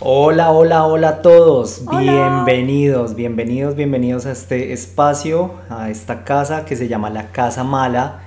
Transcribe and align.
Hola, 0.00 0.52
hola, 0.52 0.86
hola 0.86 1.08
a 1.08 1.22
todos. 1.22 1.82
Hola. 1.84 2.44
Bienvenidos, 2.44 3.16
bienvenidos, 3.16 3.74
bienvenidos 3.74 4.26
a 4.26 4.30
este 4.30 4.72
espacio, 4.72 5.54
a 5.68 5.90
esta 5.90 6.22
casa 6.22 6.64
que 6.64 6.76
se 6.76 6.86
llama 6.86 7.10
La 7.10 7.32
Casa 7.32 7.64
Mala. 7.64 8.20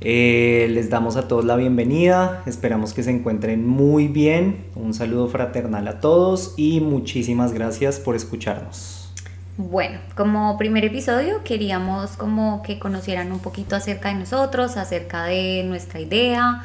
Eh, 0.00 0.68
les 0.70 0.90
damos 0.90 1.16
a 1.16 1.26
todos 1.26 1.44
la 1.44 1.56
bienvenida, 1.56 2.44
esperamos 2.46 2.94
que 2.94 3.02
se 3.02 3.10
encuentren 3.10 3.66
muy 3.66 4.06
bien. 4.06 4.66
Un 4.76 4.94
saludo 4.94 5.26
fraternal 5.26 5.88
a 5.88 5.98
todos 5.98 6.54
y 6.56 6.80
muchísimas 6.80 7.52
gracias 7.52 7.98
por 7.98 8.14
escucharnos. 8.14 9.12
Bueno, 9.56 9.98
como 10.14 10.56
primer 10.56 10.84
episodio 10.84 11.42
queríamos 11.42 12.12
como 12.12 12.62
que 12.62 12.78
conocieran 12.78 13.32
un 13.32 13.40
poquito 13.40 13.74
acerca 13.74 14.10
de 14.10 14.14
nosotros, 14.14 14.76
acerca 14.76 15.24
de 15.24 15.64
nuestra 15.64 15.98
idea. 15.98 16.62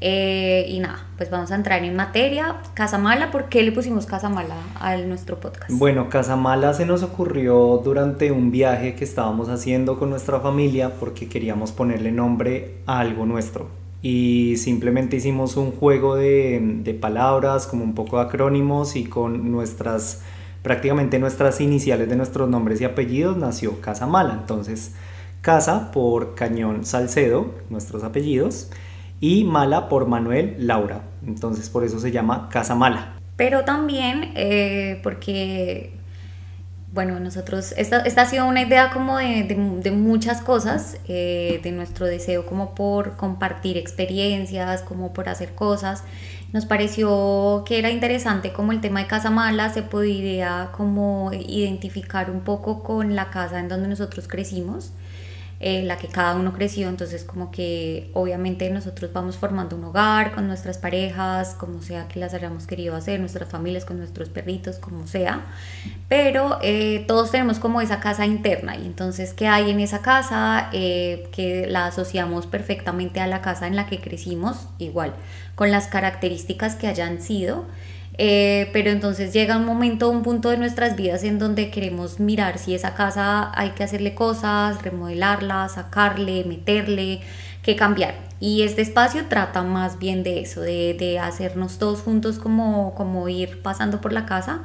Eh, 0.00 0.66
y 0.68 0.78
nada, 0.78 1.06
pues 1.16 1.30
vamos 1.30 1.50
a 1.50 1.56
entrar 1.56 1.82
en 1.84 1.96
materia. 1.96 2.56
Casa 2.74 2.98
Mala, 2.98 3.30
¿por 3.30 3.48
qué 3.48 3.62
le 3.62 3.72
pusimos 3.72 4.06
Casa 4.06 4.28
Mala 4.28 4.54
a 4.78 4.96
nuestro 4.98 5.40
podcast? 5.40 5.70
Bueno, 5.70 6.08
Casa 6.08 6.36
Mala 6.36 6.72
se 6.74 6.86
nos 6.86 7.02
ocurrió 7.02 7.80
durante 7.82 8.30
un 8.30 8.50
viaje 8.50 8.94
que 8.94 9.04
estábamos 9.04 9.48
haciendo 9.48 9.98
con 9.98 10.10
nuestra 10.10 10.40
familia 10.40 10.92
porque 11.00 11.28
queríamos 11.28 11.72
ponerle 11.72 12.12
nombre 12.12 12.76
a 12.86 13.00
algo 13.00 13.26
nuestro. 13.26 13.68
Y 14.00 14.54
simplemente 14.58 15.16
hicimos 15.16 15.56
un 15.56 15.72
juego 15.72 16.14
de, 16.14 16.60
de 16.84 16.94
palabras, 16.94 17.66
como 17.66 17.82
un 17.82 17.94
poco 17.94 18.18
de 18.18 18.26
acrónimos 18.26 18.94
y 18.94 19.04
con 19.04 19.50
nuestras, 19.50 20.22
prácticamente 20.62 21.18
nuestras 21.18 21.60
iniciales 21.60 22.08
de 22.08 22.14
nuestros 22.14 22.48
nombres 22.48 22.80
y 22.80 22.84
apellidos 22.84 23.36
nació 23.36 23.80
Casa 23.80 24.06
Mala. 24.06 24.34
Entonces, 24.34 24.94
Casa 25.40 25.90
por 25.90 26.36
Cañón 26.36 26.84
Salcedo, 26.84 27.52
nuestros 27.70 28.04
apellidos, 28.04 28.70
y 29.20 29.44
Mala 29.44 29.88
por 29.88 30.06
Manuel 30.06 30.56
Laura. 30.58 31.02
Entonces, 31.26 31.68
por 31.70 31.84
eso 31.84 31.98
se 31.98 32.10
llama 32.12 32.48
Casa 32.50 32.74
Mala. 32.74 33.14
Pero 33.36 33.64
también 33.64 34.32
eh, 34.34 35.00
porque, 35.02 35.92
bueno, 36.92 37.20
nosotros, 37.20 37.72
esta, 37.76 38.00
esta 38.00 38.22
ha 38.22 38.26
sido 38.26 38.46
una 38.46 38.62
idea 38.62 38.90
como 38.90 39.18
de, 39.18 39.44
de- 39.82 39.90
muchas 39.92 40.40
cosas, 40.40 40.96
eh, 41.06 41.60
de 41.62 41.70
nuestro 41.72 42.06
deseo 42.06 42.46
como 42.46 42.74
por 42.74 43.16
compartir 43.16 43.76
experiencias, 43.76 44.82
como 44.82 45.12
por 45.12 45.28
hacer 45.28 45.54
cosas. 45.54 46.02
Nos 46.52 46.64
pareció 46.66 47.62
que 47.66 47.78
era 47.78 47.90
interesante 47.90 48.52
como 48.52 48.72
el 48.72 48.80
tema 48.80 49.00
de 49.00 49.06
Casa 49.06 49.30
Mala 49.30 49.68
se 49.72 49.82
podría 49.82 50.70
como 50.76 51.30
identificar 51.32 52.30
un 52.30 52.40
poco 52.40 52.82
con 52.82 53.14
la 53.14 53.30
casa 53.30 53.60
en 53.60 53.68
donde 53.68 53.88
nosotros 53.88 54.26
crecimos 54.28 54.92
eh, 55.60 55.82
la 55.82 55.96
que 55.96 56.08
cada 56.08 56.36
uno 56.36 56.52
creció, 56.52 56.88
entonces 56.88 57.24
como 57.24 57.50
que 57.50 58.10
obviamente 58.14 58.70
nosotros 58.70 59.12
vamos 59.12 59.36
formando 59.36 59.76
un 59.76 59.84
hogar 59.84 60.32
con 60.32 60.46
nuestras 60.46 60.78
parejas, 60.78 61.54
como 61.58 61.82
sea 61.82 62.06
que 62.08 62.20
las 62.20 62.34
hayamos 62.34 62.66
querido 62.66 62.94
hacer, 62.94 63.18
nuestras 63.20 63.48
familias 63.48 63.84
con 63.84 63.98
nuestros 63.98 64.28
perritos, 64.28 64.78
como 64.78 65.06
sea, 65.06 65.46
pero 66.08 66.58
eh, 66.62 67.04
todos 67.08 67.30
tenemos 67.30 67.58
como 67.58 67.80
esa 67.80 68.00
casa 68.00 68.24
interna 68.24 68.76
y 68.76 68.86
entonces 68.86 69.34
qué 69.34 69.48
hay 69.48 69.70
en 69.70 69.80
esa 69.80 70.00
casa 70.00 70.70
Eh, 70.72 71.28
que 71.32 71.66
la 71.66 71.86
asociamos 71.86 72.46
perfectamente 72.46 73.20
a 73.20 73.26
la 73.26 73.40
casa 73.40 73.66
en 73.66 73.76
la 73.76 73.86
que 73.86 74.00
crecimos, 74.00 74.68
igual, 74.78 75.14
con 75.54 75.70
las 75.70 75.86
características 75.86 76.74
que 76.76 76.86
hayan 76.86 77.20
sido. 77.20 77.64
Eh, 78.20 78.68
pero 78.72 78.90
entonces 78.90 79.32
llega 79.32 79.56
un 79.56 79.64
momento, 79.64 80.10
un 80.10 80.22
punto 80.22 80.50
de 80.50 80.56
nuestras 80.56 80.96
vidas 80.96 81.22
en 81.22 81.38
donde 81.38 81.70
queremos 81.70 82.18
mirar 82.18 82.58
si 82.58 82.74
esa 82.74 82.94
casa 82.94 83.52
hay 83.54 83.70
que 83.70 83.84
hacerle 83.84 84.14
cosas, 84.16 84.82
remodelarla, 84.82 85.68
sacarle, 85.68 86.44
meterle, 86.44 87.20
que 87.62 87.76
cambiar. 87.76 88.16
Y 88.40 88.62
este 88.62 88.82
espacio 88.82 89.26
trata 89.28 89.62
más 89.62 89.98
bien 89.98 90.24
de 90.24 90.40
eso, 90.40 90.60
de, 90.60 90.94
de 90.98 91.18
hacernos 91.20 91.78
todos 91.78 92.00
juntos 92.00 92.38
como, 92.38 92.94
como 92.96 93.28
ir 93.28 93.62
pasando 93.62 94.00
por 94.00 94.12
la 94.12 94.26
casa 94.26 94.62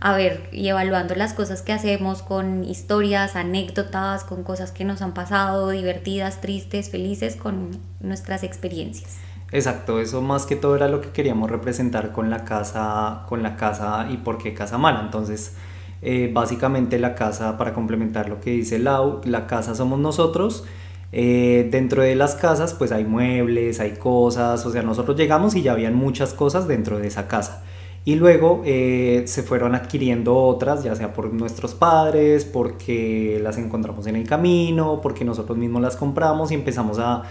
a 0.00 0.14
ver 0.14 0.48
y 0.52 0.68
evaluando 0.68 1.14
las 1.14 1.32
cosas 1.32 1.62
que 1.62 1.72
hacemos 1.72 2.22
con 2.22 2.64
historias, 2.64 3.34
anécdotas, 3.36 4.24
con 4.24 4.42
cosas 4.42 4.72
que 4.72 4.84
nos 4.84 5.00
han 5.00 5.14
pasado, 5.14 5.70
divertidas, 5.70 6.40
tristes, 6.40 6.90
felices, 6.90 7.36
con 7.36 7.78
nuestras 8.00 8.42
experiencias. 8.42 9.25
Exacto, 9.52 10.00
eso 10.00 10.22
más 10.22 10.44
que 10.44 10.56
todo 10.56 10.74
era 10.74 10.88
lo 10.88 11.00
que 11.00 11.10
queríamos 11.10 11.50
representar 11.50 12.12
con 12.12 12.30
la 12.30 12.44
casa, 12.44 13.24
con 13.28 13.42
la 13.42 13.56
casa 13.56 14.08
y 14.10 14.16
por 14.16 14.38
qué 14.38 14.54
casa 14.54 14.76
mala. 14.76 15.00
Entonces, 15.02 15.54
eh, 16.02 16.30
básicamente 16.32 16.98
la 16.98 17.14
casa, 17.14 17.56
para 17.56 17.72
complementar 17.72 18.28
lo 18.28 18.40
que 18.40 18.50
dice 18.50 18.78
Lau, 18.78 19.20
la 19.24 19.46
casa 19.46 19.74
somos 19.74 20.00
nosotros. 20.00 20.64
Eh, 21.12 21.68
dentro 21.70 22.02
de 22.02 22.16
las 22.16 22.34
casas, 22.34 22.74
pues 22.74 22.90
hay 22.90 23.04
muebles, 23.04 23.78
hay 23.78 23.92
cosas, 23.92 24.66
o 24.66 24.70
sea, 24.70 24.82
nosotros 24.82 25.16
llegamos 25.16 25.54
y 25.54 25.62
ya 25.62 25.72
habían 25.72 25.94
muchas 25.94 26.34
cosas 26.34 26.66
dentro 26.66 26.98
de 26.98 27.06
esa 27.06 27.28
casa. 27.28 27.62
Y 28.04 28.16
luego 28.16 28.62
eh, 28.64 29.24
se 29.26 29.42
fueron 29.42 29.74
adquiriendo 29.74 30.36
otras, 30.36 30.84
ya 30.84 30.94
sea 30.94 31.12
por 31.12 31.32
nuestros 31.32 31.74
padres, 31.74 32.44
porque 32.44 33.40
las 33.42 33.58
encontramos 33.58 34.06
en 34.06 34.16
el 34.16 34.26
camino, 34.28 35.00
porque 35.02 35.24
nosotros 35.24 35.58
mismos 35.58 35.82
las 35.82 35.96
compramos 35.96 36.50
y 36.52 36.54
empezamos 36.54 36.98
a, 36.98 37.22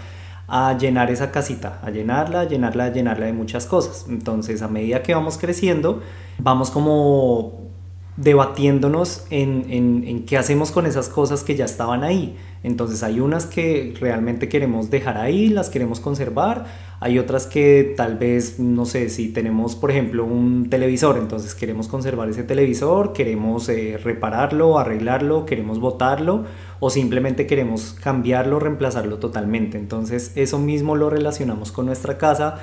a 0.48 0.76
llenar 0.78 1.10
esa 1.10 1.32
casita, 1.32 1.80
a 1.82 1.90
llenarla, 1.90 2.40
a 2.40 2.44
llenarla, 2.44 2.84
a 2.84 2.92
llenarla 2.92 3.26
de 3.26 3.32
muchas 3.32 3.66
cosas. 3.66 4.06
Entonces, 4.08 4.62
a 4.62 4.68
medida 4.68 5.02
que 5.02 5.14
vamos 5.14 5.38
creciendo, 5.38 6.02
vamos 6.38 6.70
como 6.70 7.65
debatiéndonos 8.16 9.26
en, 9.30 9.66
en, 9.68 10.04
en 10.06 10.24
qué 10.24 10.38
hacemos 10.38 10.70
con 10.70 10.86
esas 10.86 11.08
cosas 11.08 11.44
que 11.44 11.54
ya 11.54 11.64
estaban 11.64 12.02
ahí. 12.02 12.36
Entonces 12.62 13.02
hay 13.02 13.20
unas 13.20 13.46
que 13.46 13.94
realmente 14.00 14.48
queremos 14.48 14.90
dejar 14.90 15.18
ahí, 15.18 15.48
las 15.48 15.70
queremos 15.70 16.00
conservar, 16.00 16.66
hay 16.98 17.18
otras 17.18 17.46
que 17.46 17.94
tal 17.96 18.16
vez, 18.16 18.58
no 18.58 18.86
sé, 18.86 19.10
si 19.10 19.28
tenemos 19.28 19.76
por 19.76 19.90
ejemplo 19.90 20.24
un 20.24 20.68
televisor, 20.70 21.18
entonces 21.18 21.54
queremos 21.54 21.86
conservar 21.86 22.28
ese 22.28 22.42
televisor, 22.42 23.12
queremos 23.12 23.68
eh, 23.68 23.98
repararlo, 24.02 24.78
arreglarlo, 24.78 25.46
queremos 25.46 25.78
botarlo 25.78 26.44
o 26.80 26.90
simplemente 26.90 27.46
queremos 27.46 27.94
cambiarlo, 28.02 28.58
reemplazarlo 28.58 29.18
totalmente. 29.18 29.78
Entonces 29.78 30.32
eso 30.34 30.58
mismo 30.58 30.96
lo 30.96 31.10
relacionamos 31.10 31.70
con 31.70 31.86
nuestra 31.86 32.18
casa, 32.18 32.58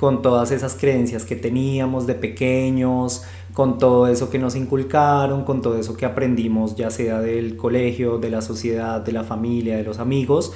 con 0.00 0.22
todas 0.22 0.50
esas 0.50 0.76
creencias 0.76 1.26
que 1.26 1.36
teníamos 1.36 2.06
de 2.06 2.14
pequeños, 2.14 3.22
con 3.52 3.76
todo 3.76 4.06
eso 4.06 4.30
que 4.30 4.38
nos 4.38 4.56
inculcaron, 4.56 5.44
con 5.44 5.60
todo 5.60 5.78
eso 5.78 5.94
que 5.94 6.06
aprendimos, 6.06 6.74
ya 6.74 6.90
sea 6.90 7.20
del 7.20 7.58
colegio, 7.58 8.16
de 8.16 8.30
la 8.30 8.40
sociedad, 8.40 9.02
de 9.02 9.12
la 9.12 9.24
familia, 9.24 9.76
de 9.76 9.84
los 9.84 9.98
amigos. 9.98 10.54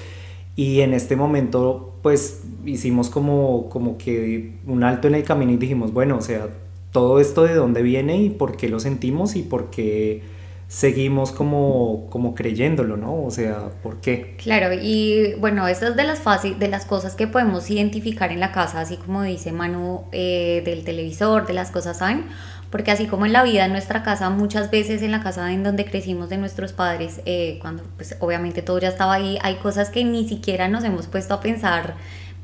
Y 0.57 0.81
en 0.81 0.95
este 0.95 1.15
momento, 1.15 1.93
pues 2.01 2.43
hicimos 2.65 3.11
como, 3.11 3.69
como 3.69 3.99
que 3.99 4.55
un 4.67 4.83
alto 4.83 5.09
en 5.09 5.15
el 5.15 5.25
camino 5.25 5.53
y 5.53 5.59
dijimos, 5.59 5.93
bueno, 5.93 6.17
o 6.17 6.23
sea, 6.23 6.49
todo 6.91 7.21
esto 7.21 7.43
de 7.43 7.55
dónde 7.55 7.83
viene 7.83 8.17
y 8.17 8.31
por 8.31 8.57
qué 8.57 8.71
lo 8.71 8.81
sentimos 8.81 9.37
y 9.37 9.43
por 9.43 9.69
qué 9.69 10.23
seguimos 10.69 11.31
como, 11.31 12.07
como 12.11 12.35
creyéndolo, 12.35 12.97
¿no? 12.97 13.25
O 13.25 13.31
sea, 13.31 13.71
¿por 13.83 14.01
qué? 14.01 14.37
Claro, 14.43 14.73
y 14.73 15.35
bueno, 15.39 15.69
esas 15.69 15.91
es 15.91 15.97
de 15.97 16.05
las 16.05 16.21
fácil, 16.21 16.59
de 16.59 16.69
las 16.69 16.85
cosas 16.85 17.15
que 17.15 17.27
podemos 17.27 17.71
identificar 17.71 18.33
en 18.33 18.41
la 18.41 18.53
casa, 18.53 18.81
así 18.81 18.97
como 18.97 19.23
dice 19.23 19.53
Manu, 19.53 20.05
eh, 20.13 20.63
del 20.65 20.85
televisor, 20.85 21.47
de 21.47 21.53
las 21.53 21.71
cosas 21.71 21.99
saben, 21.99 22.27
porque 22.71 22.91
así 22.91 23.07
como 23.07 23.25
en 23.25 23.33
la 23.33 23.45
vida, 23.45 23.67
en 23.67 23.73
nuestra 23.73 24.03
casa, 24.03 24.31
muchas 24.31 24.71
veces 24.71 25.03
en 25.03 25.13
la 25.13 25.23
casa 25.23 25.53
en 25.53 25.63
donde 25.63 25.85
crecimos 25.85 26.29
de 26.29 26.39
nuestros 26.39 26.73
padres, 26.73 27.21
eh, 27.25 27.59
cuando 27.61 27.85
pues 27.97 28.17
obviamente 28.21 28.63
todo 28.63 28.79
ya 28.81 28.89
estaba 28.89 29.15
ahí, 29.15 29.39
hay 29.43 29.57
cosas 29.57 29.91
que 29.91 30.05
ni 30.05 30.27
siquiera 30.29 30.67
nos 30.67 30.83
hemos 30.83 31.07
puesto 31.07 31.35
a 31.35 31.41
pensar, 31.41 31.95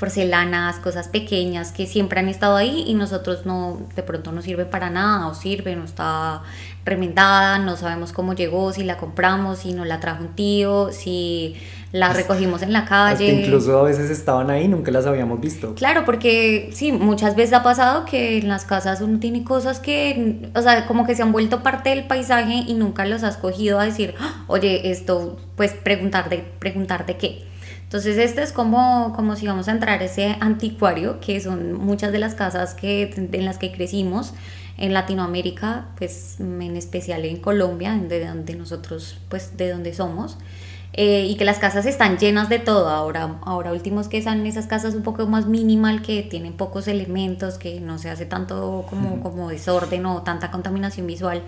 porcelanas, 0.00 0.76
cosas 0.78 1.08
pequeñas 1.08 1.72
que 1.72 1.86
siempre 1.86 2.18
han 2.20 2.28
estado 2.28 2.56
ahí 2.56 2.84
y 2.86 2.94
nosotros 2.94 3.44
no, 3.46 3.82
de 3.94 4.02
pronto 4.02 4.32
no 4.32 4.40
sirve 4.42 4.64
para 4.64 4.88
nada 4.90 5.28
o 5.28 5.34
sirve, 5.34 5.76
no 5.76 5.84
está 5.84 6.42
remendada, 6.84 7.58
no 7.58 7.76
sabemos 7.76 8.12
cómo 8.12 8.32
llegó, 8.34 8.72
si 8.72 8.82
la 8.82 8.96
compramos, 8.96 9.58
si 9.60 9.74
nos 9.74 9.86
la 9.86 10.00
trajo 10.00 10.22
un 10.24 10.34
tío, 10.34 10.90
si 10.90 11.54
la 11.92 12.12
recogimos 12.14 12.62
en 12.62 12.72
la 12.72 12.80
Hasta 12.80 12.88
calle. 13.16 13.28
incluso 13.42 13.78
a 13.78 13.82
veces 13.82 14.10
estaban 14.10 14.48
ahí, 14.48 14.66
nunca 14.68 14.90
las 14.90 15.04
habíamos 15.06 15.40
visto. 15.40 15.74
Claro, 15.74 16.04
porque 16.06 16.70
sí, 16.72 16.92
muchas 16.92 17.36
veces 17.36 17.52
ha 17.52 17.62
pasado 17.62 18.06
que 18.06 18.38
en 18.38 18.48
las 18.48 18.64
casas 18.64 19.02
uno 19.02 19.18
tiene 19.18 19.44
cosas 19.44 19.80
que, 19.80 20.50
o 20.54 20.62
sea, 20.62 20.86
como 20.86 21.04
que 21.04 21.14
se 21.14 21.22
han 21.22 21.32
vuelto 21.32 21.62
parte 21.62 21.90
del 21.90 22.06
paisaje 22.06 22.64
y 22.66 22.72
nunca 22.74 23.04
los 23.04 23.22
has 23.22 23.36
cogido 23.36 23.78
a 23.78 23.84
decir, 23.84 24.14
"Ah, 24.18 24.44
oye, 24.46 24.90
esto, 24.90 25.36
pues 25.56 25.72
preguntarte, 25.74 26.44
preguntarte 26.58 27.16
qué. 27.18 27.49
Entonces 27.90 28.18
este 28.18 28.44
es 28.44 28.52
como, 28.52 29.12
como 29.16 29.34
si 29.34 29.48
vamos 29.48 29.66
a 29.66 29.72
entrar 29.72 30.00
ese 30.00 30.36
anticuario, 30.38 31.18
que 31.18 31.40
son 31.40 31.72
muchas 31.72 32.12
de 32.12 32.20
las 32.20 32.36
casas 32.36 32.74
que, 32.74 33.12
en 33.16 33.44
las 33.44 33.58
que 33.58 33.72
crecimos 33.72 34.32
en 34.78 34.92
Latinoamérica, 34.94 35.88
pues 35.98 36.38
en 36.38 36.76
especial 36.76 37.24
en 37.24 37.38
Colombia, 37.38 37.96
de 37.96 38.24
donde 38.24 38.54
nosotros, 38.54 39.18
pues 39.28 39.56
de 39.56 39.72
donde 39.72 39.92
somos. 39.92 40.38
Eh, 40.92 41.26
y 41.26 41.34
que 41.36 41.44
las 41.44 41.58
casas 41.58 41.84
están 41.84 42.16
llenas 42.16 42.48
de 42.48 42.60
todo. 42.60 42.90
Ahora, 42.90 43.40
ahora 43.42 43.72
últimos 43.72 44.06
que 44.06 44.18
están 44.18 44.46
esas 44.46 44.68
casas 44.68 44.94
un 44.94 45.02
poco 45.02 45.26
más 45.26 45.46
minimal, 45.46 46.00
que 46.00 46.22
tienen 46.22 46.52
pocos 46.52 46.86
elementos, 46.86 47.58
que 47.58 47.80
no 47.80 47.98
se 47.98 48.08
hace 48.08 48.24
tanto 48.24 48.86
como, 48.88 49.20
como 49.20 49.48
desorden 49.48 50.06
o 50.06 50.22
tanta 50.22 50.52
contaminación 50.52 51.08
visual. 51.08 51.42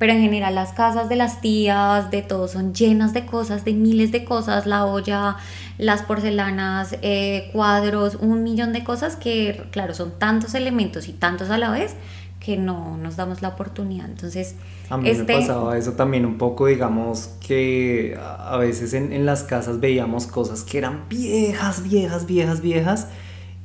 Pero 0.00 0.14
en 0.14 0.22
general 0.22 0.54
las 0.54 0.72
casas 0.72 1.10
de 1.10 1.16
las 1.16 1.42
tías, 1.42 2.10
de 2.10 2.22
todo, 2.22 2.48
son 2.48 2.72
llenas 2.72 3.12
de 3.12 3.26
cosas, 3.26 3.66
de 3.66 3.74
miles 3.74 4.12
de 4.12 4.24
cosas, 4.24 4.64
la 4.64 4.86
olla, 4.86 5.36
las 5.76 6.00
porcelanas, 6.00 6.96
eh, 7.02 7.50
cuadros, 7.52 8.14
un 8.14 8.42
millón 8.42 8.72
de 8.72 8.82
cosas 8.82 9.16
que, 9.16 9.62
claro, 9.72 9.92
son 9.92 10.18
tantos 10.18 10.54
elementos 10.54 11.06
y 11.06 11.12
tantos 11.12 11.50
a 11.50 11.58
la 11.58 11.70
vez 11.70 11.96
que 12.40 12.56
no 12.56 12.96
nos 12.96 13.16
damos 13.16 13.42
la 13.42 13.48
oportunidad. 13.48 14.08
Entonces, 14.08 14.54
a 14.88 14.96
mí 14.96 15.06
este... 15.06 15.34
me 15.34 15.40
pasaba 15.40 15.76
eso 15.76 15.92
también 15.92 16.24
un 16.24 16.38
poco, 16.38 16.64
digamos 16.64 17.34
que 17.46 18.18
a 18.18 18.56
veces 18.56 18.94
en, 18.94 19.12
en, 19.12 19.26
las 19.26 19.42
casas 19.42 19.80
veíamos 19.80 20.26
cosas 20.26 20.62
que 20.62 20.78
eran 20.78 21.10
viejas, 21.10 21.82
viejas, 21.82 22.24
viejas, 22.24 22.62
viejas 22.62 23.08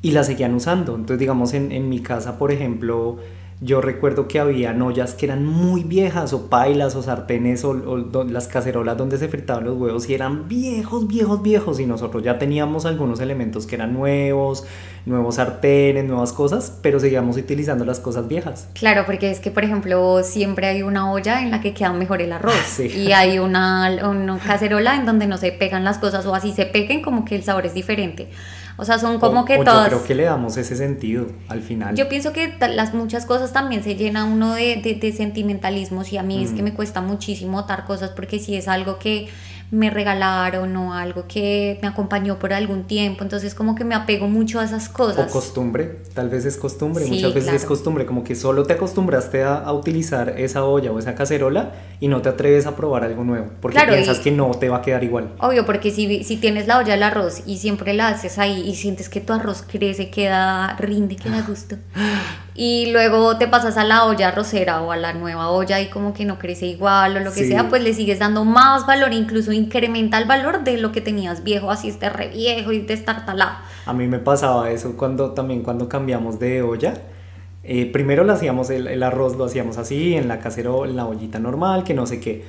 y 0.01 0.11
las 0.11 0.27
seguían 0.27 0.53
usando. 0.53 0.95
Entonces, 0.95 1.17
digamos, 1.17 1.53
en, 1.53 1.71
en 1.71 1.87
mi 1.87 2.01
casa, 2.01 2.37
por 2.37 2.51
ejemplo, 2.51 3.19
yo 3.62 3.80
recuerdo 3.80 4.28
que 4.28 4.40
había 4.40 4.75
ollas 4.84 5.13
que 5.13 5.25
eran 5.25 5.46
muy 5.46 5.84
viejas, 5.84 6.34
o 6.34 6.50
pailas, 6.50 6.96
o 6.96 7.02
sartenes, 7.02 7.63
o, 7.63 7.74
las 8.28 8.48
cacerolas 8.48 8.98
donde 8.98 9.18
se 9.18 9.30
fritaban 9.30 9.63
los 9.63 9.78
huevos, 9.78 10.10
y 10.10 10.13
eran 10.13 10.50
viejos, 10.50 11.07
viejos, 11.07 11.42
viejos, 11.42 11.80
y 11.80 11.86
nosotros 11.86 12.22
ya 12.22 12.38
teníamos 12.38 12.86
algunos 12.86 13.22
elementos 13.22 13.66
que 13.66 13.75
eran 13.75 13.94
nuevos, 13.94 14.66
nuevos 15.06 15.36
sartenes, 15.36 16.04
nuevas 16.04 16.34
cosas, 16.34 16.78
pero 16.81 17.00
seguíamos 17.00 17.38
utilizando 17.38 17.86
las 17.86 18.00
cosas 18.02 18.28
viejas. 18.28 18.68
Claro, 18.74 19.06
porque 19.06 19.31
es 19.31 19.40
que, 19.40 19.52
por 19.52 19.63
ejemplo, 19.63 20.22
siempre 20.24 20.68
hay 20.68 20.84
una 20.84 21.12
olla 21.12 21.42
en 21.42 21.50
la 21.50 21.62
que 21.62 21.74
queda 21.74 21.94
mejor 21.94 22.22
el 22.22 22.34
arroz, 22.34 22.80
y 22.80 23.13
hay 23.13 23.40
una, 23.40 23.90
una 24.10 24.38
cacerola 24.38 24.96
en 24.96 25.06
donde 25.06 25.28
no 25.28 25.38
se 25.38 25.54
pegan 25.54 25.86
las 25.86 25.98
cosas, 25.98 26.25
o 26.25 26.36
así 26.36 26.52
se 26.52 26.66
peguen, 26.66 27.02
como 27.02 27.24
que 27.24 27.36
el 27.36 27.44
sabor 27.44 27.66
es 27.66 27.74
diferente. 27.74 28.28
O 28.77 28.86
sea, 28.86 29.00
son 29.00 29.19
como 29.19 29.45
que 29.45 29.57
todas... 29.57 29.89
Yo 29.89 29.98
creo 29.98 30.07
que 30.07 30.16
le 30.16 30.24
damos 30.24 30.57
ese 30.57 30.75
sentido 30.75 31.27
al 31.48 31.62
final. 31.62 31.95
Yo 31.95 32.10
pienso 32.10 32.33
que 32.33 32.54
las 32.60 32.94
muchas 32.94 33.25
cosas 33.25 33.54
también 33.54 33.83
se 33.83 33.95
llena 33.95 34.25
uno 34.25 34.54
de, 34.54 34.81
de, 34.83 34.95
de 34.95 35.12
sentimentalismos 35.13 36.12
y 36.12 36.18
a 36.18 36.24
mí 36.24 36.44
es 36.44 36.51
que 36.51 36.62
mm. 36.62 36.66
me 36.66 36.74
cuesta 36.74 37.01
muchísimo 37.01 37.63
dar 37.63 37.86
cosas 37.86 38.12
porque 38.12 38.39
si 38.39 38.56
es 38.56 38.68
algo 38.68 39.00
que 39.00 39.30
me 39.71 39.89
regalaron 39.89 40.75
o 40.77 40.94
algo 40.94 41.25
que 41.27 41.79
me 41.81 41.88
acompañó 41.88 42.38
por 42.39 42.53
algún 42.53 42.85
tiempo, 42.85 43.23
entonces 43.23 43.56
como 43.56 43.75
que 43.75 43.83
me 43.83 43.95
apego 43.95 44.27
mucho 44.27 44.59
a 44.59 44.63
esas 44.63 44.89
cosas. 44.89 45.29
O 45.29 45.33
costumbre, 45.33 46.00
tal 46.13 46.29
vez 46.29 46.45
es 46.45 46.57
costumbre, 46.57 47.06
muchas 47.06 47.33
veces 47.33 47.53
es 47.53 47.65
costumbre, 47.65 48.06
como 48.06 48.23
que 48.23 48.35
solo 48.35 48.63
te 48.63 48.73
acostumbraste 48.73 49.44
a, 49.44 49.71
utilizar 49.73 50.35
esa 50.38 50.63
olla 50.63 50.91
o 50.91 51.00
esa 51.00 51.15
cacerola 51.15 51.73
y 52.00 52.07
no 52.07 52.21
te 52.21 52.29
atreves 52.29 52.65
a 52.65 52.75
probar 52.75 53.03
algo 53.03 53.23
nuevo, 53.23 53.47
porque 53.59 53.79
piensas 53.88 54.19
que 54.19 54.31
no 54.31 54.51
te 54.51 54.69
va 54.69 54.77
a 54.77 54.81
quedar 54.81 55.03
igual. 55.03 55.33
Obvio, 55.39 55.65
porque 55.65 55.91
si, 55.91 56.23
si 56.23 56.38
tienes 56.38 56.68
la 56.68 56.77
olla 56.77 56.94
del 56.94 57.03
arroz 57.03 57.44
y 57.45 57.57
siempre 57.57 57.94
la 57.94 58.09
haces 58.09 58.38
ahí 58.38 58.61
y 58.61 58.75
sientes 58.75 59.09
que 59.09 59.19
tu 59.19 59.33
arroz 59.33 59.63
crece, 59.68 60.09
queda, 60.09 60.75
rinde, 60.77 61.15
queda 61.15 61.41
gusto. 61.41 61.75
y 62.56 62.91
luego 62.91 63.38
te 63.38 63.47
pasas 63.47 63.75
a 63.77 63.83
la 63.83 64.06
olla 64.06 64.29
arrocera 64.29 64.81
o 64.81 64.91
a 64.91 64.97
la 64.97 65.13
nueva 65.13 65.50
olla 65.50 65.81
y 65.81 65.89
como 65.89 66.13
que 66.13 66.23
no 66.23 66.39
crece 66.39 66.68
igual 66.68 67.18
o 67.18 67.19
lo 67.19 67.33
que 67.33 67.45
sea, 67.45 67.68
pues 67.68 67.83
le 67.83 67.94
sigues 67.94 68.19
dando 68.19 68.45
más 68.45 68.88
valor, 68.88 69.11
incluso 69.11 69.51
incrementa 69.56 70.18
el 70.18 70.28
valor 70.28 70.63
de 70.63 70.78
lo 70.78 70.92
que 70.92 71.02
tenías 71.02 71.44
viejo, 71.44 71.72
así 71.72 71.90
esté 71.90 72.10
re 72.10 72.30
viejo 72.30 72.72
y 72.72 72.81
destartalado. 72.81 73.57
A 73.86 73.94
mí 73.94 74.07
me 74.07 74.19
pasaba 74.19 74.72
eso 74.72 74.96
cuando 74.98 75.31
también 75.31 75.62
cuando 75.62 75.90
cambiamos 75.90 76.40
de 76.40 76.62
olla. 76.62 76.94
Eh, 77.63 77.92
primero 77.92 78.24
lo 78.24 78.34
hacíamos, 78.34 78.69
el, 78.69 78.88
el, 78.88 79.02
arroz 79.02 79.36
lo 79.36 79.46
hacíamos 79.46 79.78
así, 79.78 80.16
en 80.16 80.28
la 80.28 80.40
casero, 80.40 80.86
en 80.86 80.96
la 80.96 81.07
ollita 81.07 81.40
normal, 81.40 81.84
que 81.84 81.96
no 81.96 82.06
sé 82.06 82.19
qué. 82.19 82.44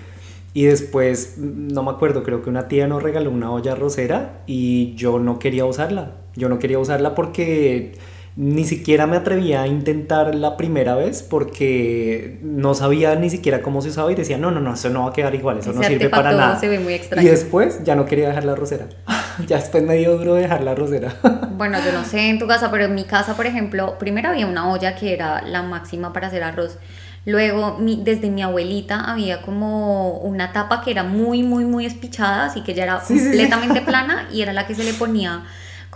Y 0.56 0.64
después, 0.64 1.37
no 1.37 1.82
me 1.82 1.91
acuerdo, 1.91 2.23
creo 2.23 2.43
que 2.43 2.49
una 2.49 2.67
tía 2.67 2.87
nos 2.87 3.03
regaló 3.03 3.31
una 3.31 3.50
olla 3.50 3.73
arrocera 3.73 4.41
y 4.47 4.94
yo 4.94 5.19
no 5.19 5.38
quería 5.38 5.67
usarla. 5.67 6.12
Yo 6.35 6.49
no 6.49 6.58
quería 6.58 6.79
usarla 6.79 7.14
porque 7.14 7.93
ni 8.36 8.66
siquiera 8.66 9.06
me 9.06 9.16
atrevía 9.16 9.62
a 9.62 9.66
intentar 9.66 10.34
la 10.34 10.58
primera 10.58 10.94
vez 10.94 11.22
porque 11.22 12.38
no 12.42 12.74
sabía 12.74 13.14
ni 13.16 13.30
siquiera 13.30 13.62
cómo 13.62 13.80
se 13.80 13.88
usaba 13.88 14.12
y 14.12 14.14
decía, 14.14 14.36
no, 14.36 14.50
no, 14.50 14.60
no, 14.60 14.74
eso 14.74 14.90
no 14.90 15.04
va 15.04 15.10
a 15.10 15.12
quedar 15.14 15.34
igual, 15.34 15.58
eso 15.58 15.72
no 15.72 15.82
sirve 15.82 16.10
para 16.10 16.32
nada. 16.32 16.60
Se 16.60 16.68
ve 16.68 16.78
muy 16.78 16.92
extraño. 16.92 17.26
Y 17.26 17.30
después 17.30 17.82
ya 17.82 17.94
no 17.96 18.04
quería 18.04 18.28
dejar 18.28 18.44
la 18.44 18.54
rosera. 18.54 18.88
ya 19.46 19.56
después 19.56 19.82
me 19.84 19.96
dio 19.96 20.18
duro 20.18 20.34
dejar 20.34 20.62
la 20.62 20.74
rosera. 20.74 21.16
bueno, 21.56 21.78
yo 21.82 21.92
no 21.92 22.04
sé 22.04 22.28
en 22.28 22.38
tu 22.38 22.46
casa, 22.46 22.70
pero 22.70 22.84
en 22.84 22.94
mi 22.94 23.04
casa, 23.04 23.36
por 23.36 23.46
ejemplo, 23.46 23.98
primero 23.98 24.28
había 24.28 24.46
una 24.46 24.70
olla 24.70 24.96
que 24.96 25.14
era 25.14 25.40
la 25.40 25.62
máxima 25.62 26.12
para 26.12 26.26
hacer 26.26 26.42
arroz. 26.42 26.76
Luego, 27.24 27.78
mi, 27.78 28.02
desde 28.04 28.28
mi 28.28 28.42
abuelita 28.42 29.10
había 29.10 29.40
como 29.40 30.18
una 30.18 30.52
tapa 30.52 30.82
que 30.82 30.90
era 30.90 31.04
muy, 31.04 31.42
muy, 31.42 31.64
muy 31.64 31.86
espichada, 31.86 32.44
así 32.44 32.62
que 32.62 32.74
ya 32.74 32.82
era 32.82 32.98
completamente 32.98 33.80
plana 33.86 34.28
y 34.30 34.42
era 34.42 34.52
la 34.52 34.66
que 34.66 34.74
se 34.74 34.84
le 34.84 34.92
ponía 34.92 35.44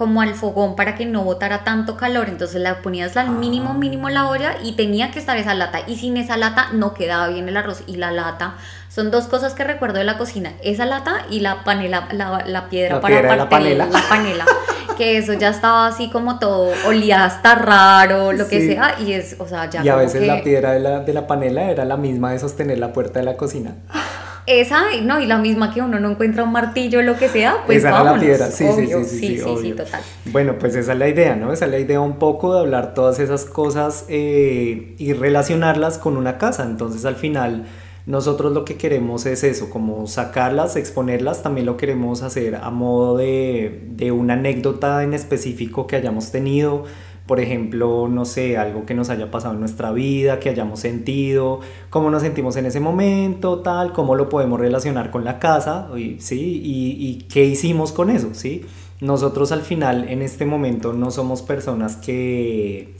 como 0.00 0.22
al 0.22 0.34
fogón 0.34 0.76
para 0.76 0.94
que 0.94 1.04
no 1.04 1.24
botara 1.24 1.62
tanto 1.62 1.98
calor, 1.98 2.30
entonces 2.30 2.58
la 2.58 2.80
ponías 2.80 3.18
al 3.18 3.28
mínimo 3.32 3.74
mínimo 3.74 4.08
la 4.08 4.30
olla 4.30 4.56
y 4.64 4.72
tenía 4.72 5.10
que 5.10 5.18
estar 5.18 5.36
esa 5.36 5.52
lata. 5.52 5.80
Y 5.86 5.96
sin 5.96 6.16
esa 6.16 6.38
lata 6.38 6.68
no 6.72 6.94
quedaba 6.94 7.28
bien 7.28 7.50
el 7.50 7.56
arroz 7.58 7.82
y 7.86 7.96
la 7.96 8.10
lata. 8.10 8.54
Son 8.88 9.10
dos 9.10 9.26
cosas 9.26 9.52
que 9.52 9.62
recuerdo 9.62 9.98
de 9.98 10.04
la 10.04 10.16
cocina, 10.16 10.54
esa 10.64 10.86
lata 10.86 11.26
y 11.28 11.40
la 11.40 11.64
panela, 11.64 12.08
la, 12.12 12.68
piedra 12.70 13.02
para 13.02 13.16
partir 13.16 13.36
la 13.36 13.48
panela. 13.50 13.86
la 13.86 14.02
panela, 14.08 14.46
que 14.96 15.18
eso 15.18 15.34
ya 15.34 15.50
estaba 15.50 15.86
así 15.86 16.08
como 16.08 16.38
todo, 16.38 16.72
olía 16.86 17.26
hasta 17.26 17.54
raro, 17.54 18.32
lo 18.32 18.48
que 18.48 18.66
sea, 18.66 18.96
y 18.98 19.12
es, 19.12 19.36
o 19.38 19.46
sea, 19.46 19.68
ya 19.68 19.84
Y 19.84 19.90
a 19.90 19.96
veces 19.96 20.26
la 20.26 20.42
piedra 20.42 20.72
de 20.72 20.80
la, 20.80 21.00
de 21.00 21.12
la 21.12 21.26
panela 21.26 21.70
era 21.70 21.84
la 21.84 21.98
misma 21.98 22.32
de 22.32 22.38
sostener 22.38 22.78
la 22.78 22.94
puerta 22.94 23.18
de 23.18 23.26
la 23.26 23.36
cocina 23.36 23.74
esa, 24.46 24.82
no, 25.02 25.20
y 25.20 25.26
la 25.26 25.38
misma 25.38 25.72
que 25.72 25.80
uno 25.80 26.00
no 26.00 26.10
encuentra 26.10 26.44
un 26.44 26.52
martillo 26.52 27.00
o 27.00 27.02
lo 27.02 27.16
que 27.16 27.28
sea, 27.28 27.56
pues 27.66 27.78
esa 27.78 27.88
era 27.88 28.04
la 28.04 28.20
piedra, 28.20 28.50
sí, 28.50 28.66
sí, 28.74 28.86
sí, 28.86 29.04
sí, 29.04 29.38
sí, 29.38 29.56
sí, 29.62 29.72
total. 29.72 30.00
Bueno, 30.26 30.58
pues 30.58 30.74
esa 30.74 30.92
es 30.92 30.98
la 30.98 31.08
idea, 31.08 31.36
¿no? 31.36 31.52
Esa 31.52 31.66
es 31.66 31.70
la 31.70 31.78
idea 31.78 32.00
un 32.00 32.18
poco 32.18 32.54
de 32.54 32.60
hablar 32.60 32.94
todas 32.94 33.18
esas 33.18 33.44
cosas 33.44 34.06
eh, 34.08 34.94
y 34.98 35.12
relacionarlas 35.12 35.98
con 35.98 36.16
una 36.16 36.38
casa. 36.38 36.64
Entonces, 36.64 37.04
al 37.04 37.16
final, 37.16 37.66
nosotros 38.06 38.52
lo 38.52 38.64
que 38.64 38.76
queremos 38.76 39.26
es 39.26 39.44
eso, 39.44 39.70
como 39.70 40.06
sacarlas, 40.06 40.76
exponerlas, 40.76 41.42
también 41.42 41.66
lo 41.66 41.76
queremos 41.76 42.22
hacer 42.22 42.56
a 42.56 42.70
modo 42.70 43.16
de, 43.16 43.84
de 43.90 44.10
una 44.10 44.34
anécdota 44.34 45.02
en 45.02 45.14
específico 45.14 45.86
que 45.86 45.96
hayamos 45.96 46.30
tenido 46.32 46.84
por 47.30 47.38
ejemplo, 47.38 48.08
no 48.08 48.24
sé, 48.24 48.58
algo 48.58 48.84
que 48.84 48.92
nos 48.92 49.08
haya 49.08 49.30
pasado 49.30 49.54
en 49.54 49.60
nuestra 49.60 49.92
vida, 49.92 50.40
que 50.40 50.48
hayamos 50.48 50.80
sentido, 50.80 51.60
cómo 51.88 52.10
nos 52.10 52.22
sentimos 52.22 52.56
en 52.56 52.66
ese 52.66 52.80
momento, 52.80 53.60
tal, 53.60 53.92
cómo 53.92 54.16
lo 54.16 54.28
podemos 54.28 54.58
relacionar 54.58 55.12
con 55.12 55.24
la 55.24 55.38
casa, 55.38 55.88
¿sí? 56.18 56.60
Y, 56.64 56.96
y 56.98 57.28
qué 57.28 57.44
hicimos 57.44 57.92
con 57.92 58.10
eso, 58.10 58.30
¿sí? 58.32 58.62
Nosotros 59.00 59.52
al 59.52 59.60
final, 59.62 60.08
en 60.08 60.22
este 60.22 60.44
momento, 60.44 60.92
no 60.92 61.12
somos 61.12 61.42
personas 61.42 61.94
que 61.94 62.96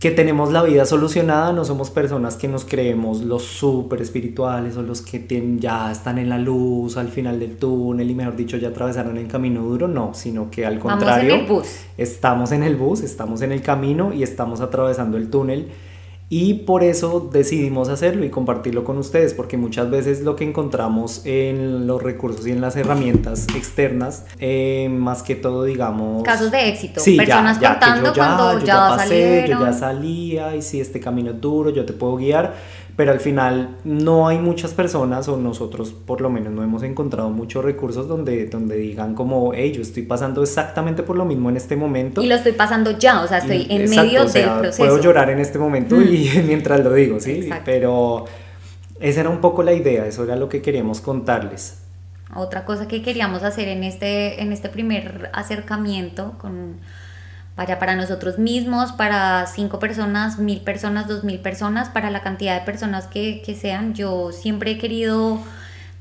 que 0.00 0.10
tenemos 0.10 0.50
la 0.50 0.62
vida 0.62 0.86
solucionada, 0.86 1.52
no 1.52 1.62
somos 1.66 1.90
personas 1.90 2.36
que 2.36 2.48
nos 2.48 2.64
creemos 2.64 3.20
los 3.20 3.42
súper 3.42 4.00
espirituales 4.00 4.78
o 4.78 4.82
los 4.82 5.02
que 5.02 5.18
tienen, 5.18 5.60
ya 5.60 5.92
están 5.92 6.16
en 6.16 6.30
la 6.30 6.38
luz 6.38 6.96
al 6.96 7.08
final 7.08 7.38
del 7.38 7.58
túnel 7.58 8.10
y 8.10 8.14
mejor 8.14 8.34
dicho 8.34 8.56
ya 8.56 8.68
atravesaron 8.68 9.18
el 9.18 9.28
camino 9.28 9.60
duro, 9.60 9.88
no, 9.88 10.14
sino 10.14 10.50
que 10.50 10.64
al 10.64 10.78
contrario, 10.78 11.62
estamos 11.98 12.50
en 12.52 12.62
el 12.62 12.76
bus, 12.76 13.02
estamos 13.02 13.42
en 13.42 13.52
el 13.52 13.60
camino 13.60 14.14
y 14.14 14.22
estamos 14.22 14.62
atravesando 14.62 15.18
el 15.18 15.28
túnel 15.28 15.68
y 16.32 16.54
por 16.54 16.84
eso 16.84 17.28
decidimos 17.32 17.88
hacerlo 17.88 18.24
y 18.24 18.30
compartirlo 18.30 18.84
con 18.84 18.96
ustedes, 18.98 19.34
porque 19.34 19.56
muchas 19.56 19.90
veces 19.90 20.20
lo 20.20 20.36
que 20.36 20.44
encontramos 20.44 21.22
en 21.24 21.88
los 21.88 22.00
recursos 22.00 22.46
y 22.46 22.52
en 22.52 22.60
las 22.60 22.76
herramientas 22.76 23.48
externas, 23.56 24.26
eh, 24.38 24.88
más 24.92 25.24
que 25.24 25.34
todo, 25.34 25.64
digamos... 25.64 26.22
Casos 26.22 26.52
de 26.52 26.68
éxito, 26.68 27.02
personas 27.16 27.58
contando 27.58 28.14
cuando 28.14 28.64
ya, 28.64 28.90
pasé, 28.90 29.46
yo 29.48 29.60
ya 29.60 29.72
salía 29.72 30.54
y 30.54 30.62
si 30.62 30.80
este 30.80 31.00
camino 31.00 31.32
es 31.32 31.40
duro, 31.40 31.70
yo 31.70 31.84
te 31.84 31.92
puedo 31.92 32.14
guiar 32.14 32.54
pero 32.96 33.12
al 33.12 33.20
final 33.20 33.76
no 33.84 34.28
hay 34.28 34.38
muchas 34.38 34.72
personas 34.72 35.28
o 35.28 35.36
nosotros 35.36 35.92
por 35.92 36.20
lo 36.20 36.30
menos 36.30 36.52
no 36.52 36.62
hemos 36.62 36.82
encontrado 36.82 37.30
muchos 37.30 37.64
recursos 37.64 38.08
donde, 38.08 38.46
donde 38.46 38.76
digan 38.76 39.14
como, 39.14 39.52
hey, 39.54 39.72
yo 39.72 39.82
estoy 39.82 40.02
pasando 40.02 40.42
exactamente 40.42 41.02
por 41.02 41.16
lo 41.16 41.24
mismo 41.24 41.50
en 41.50 41.56
este 41.56 41.76
momento. 41.76 42.22
Y 42.22 42.26
lo 42.26 42.34
estoy 42.34 42.52
pasando 42.52 42.98
ya, 42.98 43.22
o 43.22 43.28
sea, 43.28 43.38
estoy 43.38 43.66
en 43.70 43.88
medio 43.88 44.24
del 44.26 44.50
proceso. 44.50 44.78
Puedo 44.78 45.00
llorar 45.00 45.30
en 45.30 45.38
este 45.38 45.58
momento 45.58 46.00
y 46.00 46.30
mientras 46.46 46.80
lo 46.80 46.92
digo, 46.92 47.20
¿sí? 47.20 47.48
Pero 47.64 48.24
esa 49.00 49.20
era 49.20 49.30
un 49.30 49.40
poco 49.40 49.62
la 49.62 49.72
idea, 49.72 50.06
eso 50.06 50.24
era 50.24 50.36
lo 50.36 50.48
que 50.48 50.62
queríamos 50.62 51.00
contarles. 51.00 51.78
Otra 52.34 52.64
cosa 52.64 52.86
que 52.86 53.02
queríamos 53.02 53.42
hacer 53.42 53.68
en 53.68 53.82
este, 53.82 54.40
en 54.40 54.52
este 54.52 54.68
primer 54.68 55.30
acercamiento 55.32 56.34
con 56.38 56.76
vaya 57.56 57.78
para 57.78 57.96
nosotros 57.96 58.38
mismos, 58.38 58.92
para 58.92 59.46
cinco 59.46 59.78
personas, 59.78 60.38
mil 60.38 60.60
personas, 60.60 61.08
dos 61.08 61.24
mil 61.24 61.40
personas, 61.40 61.88
para 61.88 62.10
la 62.10 62.22
cantidad 62.22 62.58
de 62.58 62.64
personas 62.64 63.06
que, 63.06 63.42
que 63.44 63.54
sean. 63.54 63.94
Yo 63.94 64.32
siempre 64.32 64.72
he 64.72 64.78
querido 64.78 65.40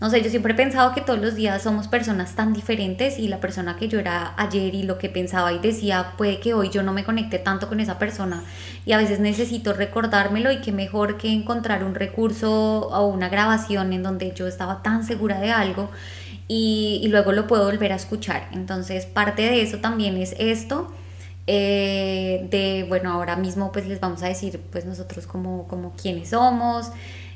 no 0.01 0.10
sé, 0.10 0.22
yo 0.22 0.29
siempre 0.29 0.53
he 0.53 0.56
pensado 0.56 0.94
que 0.94 1.01
todos 1.01 1.20
los 1.20 1.36
días 1.36 1.62
somos 1.62 1.89
personas 1.89 2.34
tan 2.34 2.53
diferentes 2.53 3.20
y 3.20 3.27
la 3.27 3.41
persona 3.41 3.75
que 3.75 3.89
yo 3.89 4.00
era 4.00 4.34
ayer 4.38 4.74
y 4.74 4.84
lo 4.84 4.98
que 4.98 5.10
pensaba 5.10 5.51
y 5.51 5.60
decía, 5.60 6.13
puede 6.18 6.39
que 6.39 6.53
hoy 6.53 6.70
yo 6.70 6.84
no 6.84 6.94
me 6.94 7.03
conecte 7.03 7.38
tanto 7.38 7.68
con 7.68 7.82
esa 7.82 8.00
persona 8.00 8.41
y 8.86 8.94
a 8.94 8.98
veces 8.98 9.20
necesito 9.20 9.74
recordármelo 9.74 10.53
y 10.53 10.62
que 10.62 10.72
mejor 10.72 11.18
que 11.18 11.34
encontrar 11.34 11.84
un 11.84 11.96
recurso 11.96 12.88
o 12.88 13.08
una 13.08 13.27
grabación 13.27 13.91
en 13.91 14.01
donde 14.01 14.32
yo 14.34 14.48
estaba 14.48 14.82
tan 14.82 15.03
segura 15.03 15.41
de 15.41 15.51
algo 15.51 15.89
y, 16.48 17.06
luego 17.10 17.34
lo 17.34 17.46
puedo 17.46 17.65
volver 17.65 17.91
a 17.91 17.96
escuchar. 17.96 18.48
Entonces 18.53 19.06
parte 19.06 19.41
de 19.41 19.62
eso 19.62 19.79
también 19.79 20.15
es 20.15 20.34
esto. 20.39 20.94
Eh, 21.51 22.46
de, 22.51 22.86
bueno, 22.88 23.12
ahora 23.12 23.36
mismo 23.36 23.72
pues 23.72 23.88
les 23.88 24.00
vamos 24.00 24.22
a 24.22 24.27
decir 24.27 24.62
pues 24.72 24.86
nosotros 24.86 25.25
como, 25.25 25.68
como 25.68 25.94
quiénes 26.00 26.29
somos. 26.29 26.91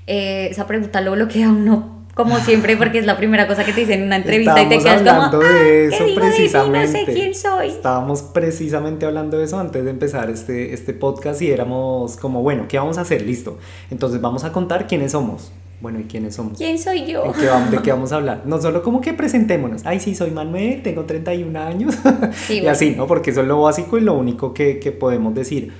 Eh, 0.05 0.49
esa 0.51 0.67
pregunta 0.67 1.01
luego 1.01 1.15
lo 1.15 1.27
queda 1.27 1.49
uno 1.49 2.03
como 2.13 2.37
siempre, 2.37 2.77
porque 2.77 2.99
es 2.99 3.07
la 3.07 3.17
primera 3.17 3.47
cosa 3.47 3.65
que 3.65 3.73
te 3.73 3.79
dicen 3.79 4.01
en 4.01 4.05
una 4.05 4.17
entrevista 4.17 4.61
y 4.61 4.69
te 4.69 4.77
quedas 4.77 4.99
hablando 4.99 5.39
como, 5.39 5.49
de 5.51 5.87
eso 5.87 6.05
precisamente. 6.13 6.99
no 6.99 7.05
sé 7.05 7.11
quién 7.11 7.33
soy. 7.33 7.69
Estábamos 7.69 8.21
precisamente 8.21 9.07
hablando 9.07 9.39
de 9.39 9.45
eso 9.45 9.59
antes 9.59 9.83
de 9.83 9.89
empezar 9.89 10.29
este, 10.29 10.75
este 10.75 10.93
podcast 10.93 11.41
y 11.41 11.49
éramos 11.49 12.15
como, 12.17 12.43
bueno, 12.43 12.67
¿qué 12.67 12.77
vamos 12.77 12.99
a 12.99 13.01
hacer? 13.01 13.23
Listo. 13.23 13.57
Entonces 13.89 14.21
vamos 14.21 14.43
a 14.43 14.51
contar 14.51 14.85
quiénes 14.85 15.13
somos. 15.13 15.51
Bueno, 15.83 15.99
¿y 15.99 16.05
quiénes 16.05 16.35
somos? 16.35 16.57
¿Quién 16.57 16.79
soy 16.79 17.05
yo? 17.05 17.25
¿De 17.25 17.33
qué, 17.41 17.47
vamos, 17.47 17.69
¿De 17.71 17.77
qué 17.79 17.91
vamos 17.91 18.13
a 18.13 18.15
hablar? 18.15 18.43
No 18.45 18.61
solo 18.61 18.81
como 18.81 19.01
que 19.01 19.11
presentémonos. 19.11 19.85
Ay, 19.85 19.99
sí, 19.99 20.15
soy 20.15 20.31
Manuel, 20.31 20.81
tengo 20.81 21.03
31 21.03 21.59
años. 21.59 21.93
y 22.49 22.65
así, 22.67 22.91
¿no? 22.95 23.05
Porque 23.05 23.31
eso 23.31 23.41
es 23.41 23.47
lo 23.47 23.61
básico 23.61 23.97
y 23.97 24.01
lo 24.01 24.13
único 24.13 24.53
que, 24.53 24.79
que 24.79 24.93
podemos 24.93 25.35
decir. 25.35 25.73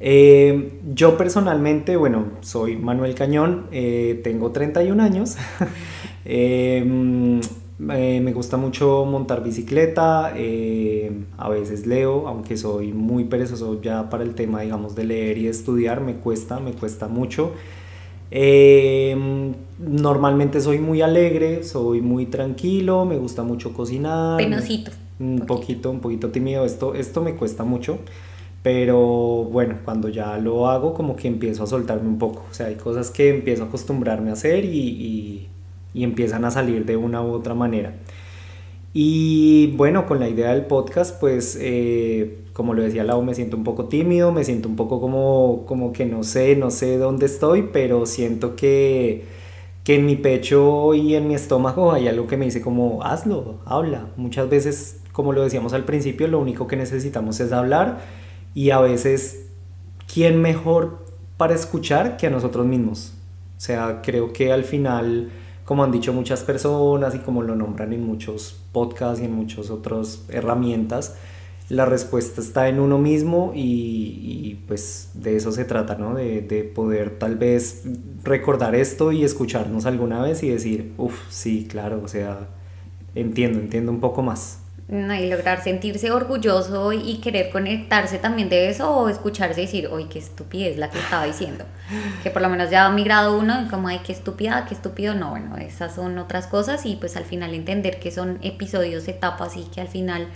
Eh, 0.00 0.80
yo 0.92 1.16
personalmente, 1.16 1.96
bueno, 1.96 2.32
soy 2.40 2.76
Manuel 2.76 3.14
Cañón, 3.14 3.68
eh, 3.70 4.20
tengo 4.24 4.50
31 4.50 5.00
años. 5.00 5.36
Em, 6.26 7.40
eh, 7.90 8.20
me 8.20 8.32
gusta 8.32 8.56
mucho 8.56 9.04
montar 9.04 9.44
bicicleta, 9.44 10.28
a 10.28 11.48
veces 11.50 11.86
leo, 11.86 12.26
aunque 12.26 12.56
soy 12.56 12.92
muy 12.92 13.24
perezoso 13.24 13.80
ya 13.80 14.08
para 14.08 14.24
el 14.24 14.34
tema, 14.34 14.62
digamos, 14.62 14.96
de 14.96 15.04
leer 15.04 15.38
y 15.38 15.46
estudiar, 15.46 16.00
me 16.00 16.14
cuesta, 16.14 16.58
me 16.58 16.72
cuesta 16.72 17.06
mucho. 17.06 17.52
Em, 18.36 19.54
normalmente 19.78 20.60
soy 20.60 20.80
muy 20.80 21.02
alegre, 21.02 21.62
soy 21.62 22.00
muy 22.00 22.26
tranquilo, 22.26 23.04
me 23.04 23.16
gusta 23.16 23.44
mucho 23.44 23.72
cocinar. 23.72 24.38
Penosito. 24.38 24.90
Un 25.20 25.44
poquito, 25.46 25.88
un 25.88 26.00
poquito 26.00 26.30
tímido. 26.30 26.64
Esto, 26.64 26.96
esto 26.96 27.22
me 27.22 27.36
cuesta 27.36 27.62
mucho. 27.62 28.00
Pero 28.64 28.98
bueno, 29.44 29.76
cuando 29.84 30.08
ya 30.08 30.36
lo 30.38 30.68
hago 30.68 30.94
como 30.94 31.14
que 31.14 31.28
empiezo 31.28 31.62
a 31.62 31.68
soltarme 31.68 32.08
un 32.08 32.18
poco. 32.18 32.44
O 32.50 32.54
sea, 32.54 32.66
hay 32.66 32.74
cosas 32.74 33.12
que 33.12 33.28
empiezo 33.28 33.62
a 33.62 33.66
acostumbrarme 33.66 34.30
a 34.30 34.32
hacer 34.32 34.64
y, 34.64 35.48
y, 35.94 36.02
empiezan 36.02 36.44
a 36.44 36.50
salir 36.50 36.84
de 36.86 36.96
una 36.96 37.22
u 37.22 37.30
otra 37.30 37.54
manera. 37.54 37.94
Y 38.92 39.68
bueno, 39.76 40.06
con 40.06 40.18
la 40.18 40.28
idea 40.28 40.52
del 40.52 40.64
podcast, 40.64 41.20
pues 41.20 41.56
eh, 41.60 42.43
como 42.54 42.72
lo 42.72 42.82
decía 42.82 43.02
Lau, 43.02 43.22
me 43.22 43.34
siento 43.34 43.56
un 43.56 43.64
poco 43.64 43.86
tímido, 43.86 44.30
me 44.30 44.44
siento 44.44 44.68
un 44.68 44.76
poco 44.76 45.00
como, 45.00 45.64
como 45.66 45.92
que 45.92 46.06
no 46.06 46.22
sé, 46.22 46.54
no 46.54 46.70
sé 46.70 46.98
dónde 46.98 47.26
estoy, 47.26 47.68
pero 47.72 48.06
siento 48.06 48.54
que, 48.54 49.24
que 49.82 49.96
en 49.96 50.06
mi 50.06 50.14
pecho 50.14 50.94
y 50.94 51.16
en 51.16 51.26
mi 51.26 51.34
estómago 51.34 51.92
hay 51.92 52.06
algo 52.06 52.28
que 52.28 52.36
me 52.36 52.44
dice 52.44 52.62
como 52.62 53.02
hazlo, 53.02 53.56
habla. 53.66 54.06
Muchas 54.16 54.48
veces, 54.48 55.00
como 55.10 55.32
lo 55.32 55.42
decíamos 55.42 55.72
al 55.72 55.84
principio, 55.84 56.28
lo 56.28 56.38
único 56.38 56.68
que 56.68 56.76
necesitamos 56.76 57.40
es 57.40 57.50
hablar 57.50 57.98
y 58.54 58.70
a 58.70 58.78
veces, 58.78 59.46
¿quién 60.12 60.40
mejor 60.40 61.04
para 61.36 61.54
escuchar 61.54 62.16
que 62.16 62.28
a 62.28 62.30
nosotros 62.30 62.66
mismos? 62.66 63.14
O 63.56 63.60
sea, 63.60 64.00
creo 64.00 64.32
que 64.32 64.52
al 64.52 64.62
final, 64.62 65.32
como 65.64 65.82
han 65.82 65.90
dicho 65.90 66.12
muchas 66.12 66.44
personas 66.44 67.16
y 67.16 67.18
como 67.18 67.42
lo 67.42 67.56
nombran 67.56 67.92
en 67.92 68.06
muchos 68.06 68.60
podcasts 68.70 69.20
y 69.20 69.24
en 69.24 69.34
muchas 69.34 69.70
otras 69.70 70.24
herramientas, 70.28 71.16
la 71.68 71.86
respuesta 71.86 72.40
está 72.40 72.68
en 72.68 72.80
uno 72.80 72.98
mismo 72.98 73.52
y, 73.54 74.60
pues 74.66 75.10
de 75.14 75.36
eso 75.36 75.52
se 75.52 75.64
trata, 75.64 75.96
¿no? 75.96 76.14
De, 76.14 76.40
de, 76.42 76.64
poder 76.64 77.18
tal 77.18 77.36
vez 77.36 77.84
recordar 78.22 78.74
esto 78.74 79.12
y 79.12 79.24
escucharnos 79.24 79.86
alguna 79.86 80.22
vez 80.22 80.42
y 80.42 80.50
decir, 80.50 80.92
uff, 80.98 81.18
sí, 81.30 81.66
claro, 81.68 82.00
o 82.04 82.08
sea, 82.08 82.48
entiendo, 83.14 83.58
entiendo 83.60 83.92
un 83.92 84.00
poco 84.00 84.22
más 84.22 84.58
y 84.88 85.30
lograr 85.30 85.62
sentirse 85.62 86.10
orgulloso 86.10 86.92
y 86.92 87.16
querer 87.18 87.50
conectarse 87.50 88.18
también 88.18 88.50
de 88.50 88.68
eso 88.68 88.94
o 88.94 89.08
escucharse 89.08 89.62
y 89.62 89.66
decir, 89.66 89.88
uy, 89.90 90.04
qué 90.04 90.18
estupidez 90.18 90.76
la 90.76 90.90
que 90.90 90.98
estaba 90.98 91.24
diciendo. 91.24 91.64
Que 92.22 92.30
por 92.30 92.42
lo 92.42 92.50
menos 92.50 92.70
ya 92.70 92.88
mi 92.90 93.02
grado 93.02 93.38
uno, 93.38 93.66
como, 93.70 93.88
ay, 93.88 94.00
qué 94.04 94.12
estúpida, 94.12 94.66
qué 94.68 94.74
estúpido, 94.74 95.14
no, 95.14 95.30
bueno, 95.30 95.56
esas 95.56 95.94
son 95.94 96.18
otras 96.18 96.46
cosas 96.46 96.84
y 96.84 96.96
pues 96.96 97.16
al 97.16 97.24
final 97.24 97.54
entender 97.54 97.98
que 97.98 98.10
son 98.10 98.38
episodios, 98.42 99.08
etapas 99.08 99.56
y 99.56 99.64
que 99.64 99.80
al 99.80 99.88
final 99.88 100.28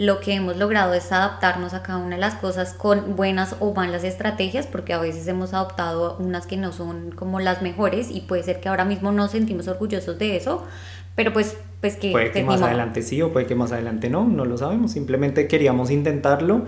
lo 0.00 0.20
que 0.20 0.32
hemos 0.32 0.56
logrado 0.56 0.94
es 0.94 1.12
adaptarnos 1.12 1.74
a 1.74 1.82
cada 1.82 1.98
una 1.98 2.14
de 2.16 2.20
las 2.22 2.34
cosas 2.36 2.72
con 2.72 3.16
buenas 3.16 3.56
o 3.60 3.74
malas 3.74 4.02
estrategias, 4.02 4.66
porque 4.66 4.94
a 4.94 4.98
veces 4.98 5.28
hemos 5.28 5.52
adoptado 5.52 6.16
unas 6.18 6.46
que 6.46 6.56
no 6.56 6.72
son 6.72 7.10
como 7.10 7.38
las 7.38 7.60
mejores 7.60 8.10
y 8.10 8.22
puede 8.22 8.42
ser 8.42 8.60
que 8.60 8.70
ahora 8.70 8.86
mismo 8.86 9.12
no 9.12 9.28
sentimos 9.28 9.68
orgullosos 9.68 10.18
de 10.18 10.36
eso, 10.36 10.64
pero 11.16 11.34
pues, 11.34 11.58
pues 11.82 11.96
que... 11.96 12.12
Puede 12.12 12.30
que 12.30 12.42
más 12.42 12.62
adelante 12.62 13.02
sí 13.02 13.20
o 13.20 13.30
puede 13.30 13.44
que 13.44 13.54
más 13.54 13.72
adelante 13.72 14.08
no, 14.08 14.26
no 14.26 14.46
lo 14.46 14.56
sabemos. 14.56 14.92
Simplemente 14.92 15.46
queríamos 15.46 15.90
intentarlo 15.90 16.64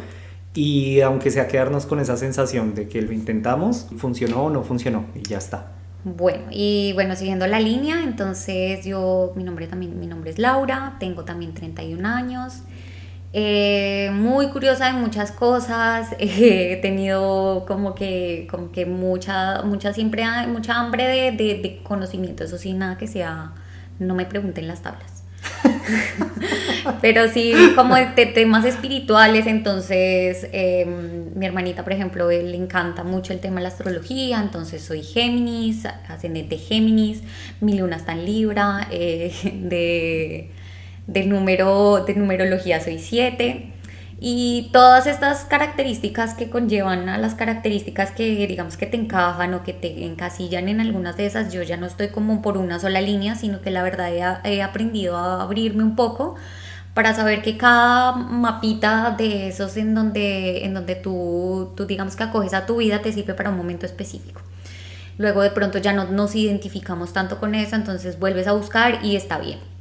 y 0.52 1.00
aunque 1.00 1.30
sea 1.30 1.48
quedarnos 1.48 1.86
con 1.86 2.00
esa 2.00 2.18
sensación 2.18 2.74
de 2.74 2.86
que 2.86 3.00
lo 3.00 3.12
intentamos, 3.12 3.86
funcionó 3.96 4.44
o 4.44 4.50
no 4.50 4.62
funcionó 4.62 5.06
y 5.14 5.22
ya 5.22 5.38
está. 5.38 5.72
Bueno, 6.04 6.46
y 6.50 6.92
bueno, 6.94 7.14
siguiendo 7.14 7.46
la 7.46 7.60
línea, 7.60 8.02
entonces 8.02 8.84
yo, 8.84 9.32
mi 9.36 9.44
nombre 9.44 9.68
también, 9.68 9.98
mi 10.00 10.08
nombre 10.08 10.32
es 10.32 10.38
Laura, 10.38 10.96
tengo 10.98 11.24
también 11.24 11.54
31 11.54 12.06
años, 12.06 12.64
eh, 13.32 14.10
muy 14.12 14.48
curiosa 14.48 14.86
de 14.86 14.92
muchas 14.92 15.32
cosas, 15.32 16.08
he 16.18 16.78
tenido 16.82 17.64
como 17.66 17.94
que, 17.94 18.46
como 18.50 18.72
que 18.72 18.86
mucha, 18.86 19.62
mucha 19.62 19.92
siempre, 19.92 20.24
mucha 20.48 20.78
hambre 20.78 21.06
de, 21.06 21.32
de, 21.32 21.60
de 21.62 21.80
conocimiento, 21.82 22.44
eso 22.44 22.58
sí, 22.58 22.72
nada 22.74 22.98
que 22.98 23.06
sea 23.06 23.52
no 23.98 24.14
me 24.14 24.26
pregunten 24.26 24.66
las 24.66 24.82
tablas. 24.82 25.22
Pero 27.00 27.28
sí, 27.28 27.52
como 27.74 27.96
de 27.96 28.26
temas 28.26 28.64
espirituales, 28.64 29.46
entonces 29.46 30.46
em, 30.52 31.34
mi 31.34 31.46
hermanita, 31.46 31.82
por 31.82 31.92
ejemplo, 31.92 32.28
le 32.28 32.56
encanta 32.56 33.02
mucho 33.02 33.32
el 33.32 33.40
tema 33.40 33.56
de 33.56 33.62
la 33.62 33.68
astrología, 33.68 34.40
entonces 34.40 34.82
soy 34.82 35.02
Géminis, 35.02 35.84
ascendente 36.08 36.58
Géminis, 36.58 37.22
mi 37.60 37.76
luna 37.76 37.96
está 37.96 38.12
en 38.12 38.24
Libra, 38.24 38.86
eh, 38.90 39.32
de, 39.62 40.50
de, 41.06 41.24
número, 41.26 42.04
de 42.04 42.14
numerología 42.14 42.80
soy 42.80 42.98
7. 42.98 43.72
Y 44.24 44.70
todas 44.72 45.08
estas 45.08 45.44
características 45.44 46.34
que 46.34 46.48
conllevan 46.48 47.08
a 47.08 47.18
las 47.18 47.34
características 47.34 48.12
que 48.12 48.46
digamos 48.46 48.76
que 48.76 48.86
te 48.86 48.96
encajan 48.96 49.52
o 49.52 49.64
que 49.64 49.72
te 49.72 50.04
encasillan 50.04 50.68
en 50.68 50.80
algunas 50.80 51.16
de 51.16 51.26
esas, 51.26 51.52
yo 51.52 51.60
ya 51.64 51.76
no 51.76 51.86
estoy 51.86 52.10
como 52.10 52.40
por 52.40 52.56
una 52.56 52.78
sola 52.78 53.00
línea, 53.00 53.34
sino 53.34 53.60
que 53.62 53.72
la 53.72 53.82
verdad 53.82 54.40
he, 54.44 54.62
aprendido 54.62 55.16
a 55.16 55.42
abrirme 55.42 55.82
un 55.82 55.96
poco 55.96 56.36
para 56.94 57.14
saber 57.14 57.42
que 57.42 57.56
cada 57.56 58.12
mapita 58.12 59.10
de 59.18 59.48
esos 59.48 59.76
en 59.76 59.92
donde, 59.92 60.66
en 60.66 60.74
donde 60.74 60.94
tú, 60.94 61.72
tú 61.76 61.86
digamos 61.86 62.14
que 62.14 62.22
acoges 62.22 62.54
a 62.54 62.64
tu 62.64 62.76
vida 62.76 63.02
te 63.02 63.12
sirve 63.12 63.34
para 63.34 63.50
un 63.50 63.56
momento 63.56 63.86
específico. 63.86 64.40
Luego 65.18 65.42
de 65.42 65.50
pronto 65.50 65.78
ya 65.78 65.92
no 65.92 66.04
nos 66.04 66.36
identificamos 66.36 67.12
tanto 67.12 67.40
con 67.40 67.56
eso, 67.56 67.74
entonces 67.74 68.20
vuelves 68.20 68.46
a 68.46 68.52
buscar 68.52 69.04
y 69.04 69.16
está 69.16 69.38
bien. 69.38 69.71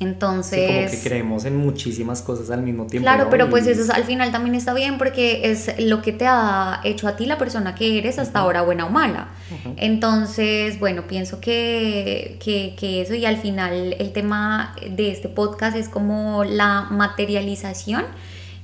Entonces... 0.00 0.90
Sí, 0.90 0.96
como 0.96 1.02
que 1.02 1.08
creemos 1.08 1.44
en 1.44 1.56
muchísimas 1.58 2.22
cosas 2.22 2.50
al 2.50 2.62
mismo 2.62 2.86
tiempo. 2.86 3.04
Claro, 3.04 3.28
pero 3.30 3.50
pues 3.50 3.66
eso 3.66 3.92
al 3.92 4.04
final 4.04 4.32
también 4.32 4.54
está 4.54 4.72
bien 4.72 4.96
porque 4.96 5.50
es 5.50 5.78
lo 5.78 6.00
que 6.00 6.12
te 6.12 6.26
ha 6.26 6.80
hecho 6.84 7.06
a 7.06 7.16
ti 7.16 7.26
la 7.26 7.36
persona 7.36 7.74
que 7.74 7.98
eres 7.98 8.18
hasta 8.18 8.38
ahora, 8.38 8.62
buena 8.62 8.86
o 8.86 8.90
mala. 8.90 9.28
Entonces, 9.76 10.80
bueno, 10.80 11.06
pienso 11.06 11.38
que, 11.40 12.38
que, 12.42 12.74
que, 12.78 13.02
eso 13.02 13.14
y 13.14 13.26
al 13.26 13.36
final 13.36 13.94
el 13.98 14.12
tema 14.12 14.74
de 14.90 15.10
este 15.10 15.28
podcast 15.28 15.76
es 15.76 15.90
como 15.90 16.44
la 16.44 16.86
materialización 16.90 18.06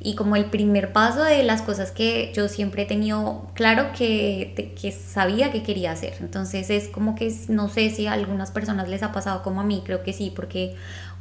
y 0.01 0.15
como 0.15 0.37
el 0.37 0.47
primer 0.47 0.93
paso 0.93 1.23
de 1.23 1.43
las 1.43 1.63
cosas 1.63 1.91
que 1.91 2.33
yo 2.35 2.49
siempre 2.49 2.85
he 2.85 2.87
tenido 2.87 3.49
claro 3.55 3.89
que, 3.97 4.73
que 4.81 4.93
sabía 4.93 5.51
que 5.51 5.63
quería 5.63 5.91
hacer. 5.91 6.15
Entonces 6.21 6.71
es 6.71 6.89
como 6.89 7.15
que 7.15 7.35
no 7.49 7.69
sé 7.69 7.91
si 7.91 8.07
a 8.07 8.13
algunas 8.13 8.53
personas 8.53 8.89
les 8.89 9.03
ha 9.03 9.13
pasado 9.13 9.43
como 9.43 9.61
a 9.61 9.65
mí, 9.65 9.83
creo 9.85 10.03
que 10.03 10.13
sí, 10.13 10.33
porque 10.35 10.77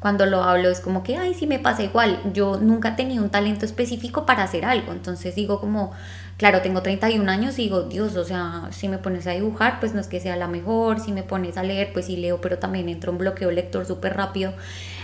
cuando 0.06 0.28
lo 0.28 0.44
hablo 0.44 0.70
es 0.70 0.82
como 0.82 1.02
que, 1.02 1.18
ay, 1.18 1.34
sí 1.34 1.48
me 1.48 1.58
pasa 1.58 1.82
igual, 1.82 2.22
yo 2.32 2.60
nunca 2.60 2.96
tenido 2.96 3.24
un 3.24 3.32
talento 3.32 3.66
específico 3.66 4.24
para 4.24 4.44
hacer 4.44 4.64
algo, 4.64 4.92
entonces 4.92 5.34
digo 5.34 5.60
como, 5.60 5.94
claro, 6.38 6.62
tengo 6.62 6.84
31 6.84 7.28
años 7.32 7.58
y 7.58 7.64
digo, 7.64 7.82
Dios, 7.82 8.16
o 8.16 8.24
sea, 8.24 8.68
si 8.70 8.88
me 8.88 9.00
pones 9.00 9.26
a 9.26 9.32
dibujar, 9.32 9.80
pues 9.80 9.96
no 9.96 10.02
es 10.02 10.06
que 10.06 10.20
sea 10.20 10.36
la 10.36 10.48
mejor, 10.48 11.00
si 11.00 11.12
me 11.12 11.24
pones 11.24 11.58
a 11.58 11.64
leer, 11.64 11.92
pues 11.92 12.06
sí 12.06 12.18
leo, 12.18 12.40
pero 12.40 12.60
también 12.60 12.88
entro 12.88 13.12
en 13.12 13.18
bloqueo 13.18 13.50
lector 13.50 13.88
súper 13.88 14.16
rápido. 14.16 14.54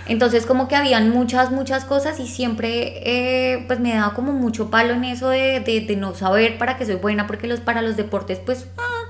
Entonces 0.05 0.45
como 0.45 0.67
que 0.67 0.75
habían 0.75 1.09
muchas, 1.09 1.49
muchas 1.49 1.83
cosas 1.83 2.19
y 2.19 2.27
siempre 2.27 3.01
eh, 3.03 3.63
pues 3.65 3.79
me 3.79 3.95
daba 3.95 4.13
como 4.13 4.33
mucho 4.33 4.69
palo 4.69 4.93
en 4.93 5.03
eso 5.03 5.29
de, 5.29 5.61
de, 5.61 5.81
de, 5.81 5.95
no 5.95 6.13
saber 6.13 6.59
para 6.59 6.77
qué 6.77 6.85
soy 6.85 6.97
buena, 6.97 7.25
porque 7.25 7.47
los, 7.47 7.59
para 7.59 7.81
los 7.81 7.97
deportes 7.97 8.37
pues... 8.37 8.67
Ah, 8.77 9.00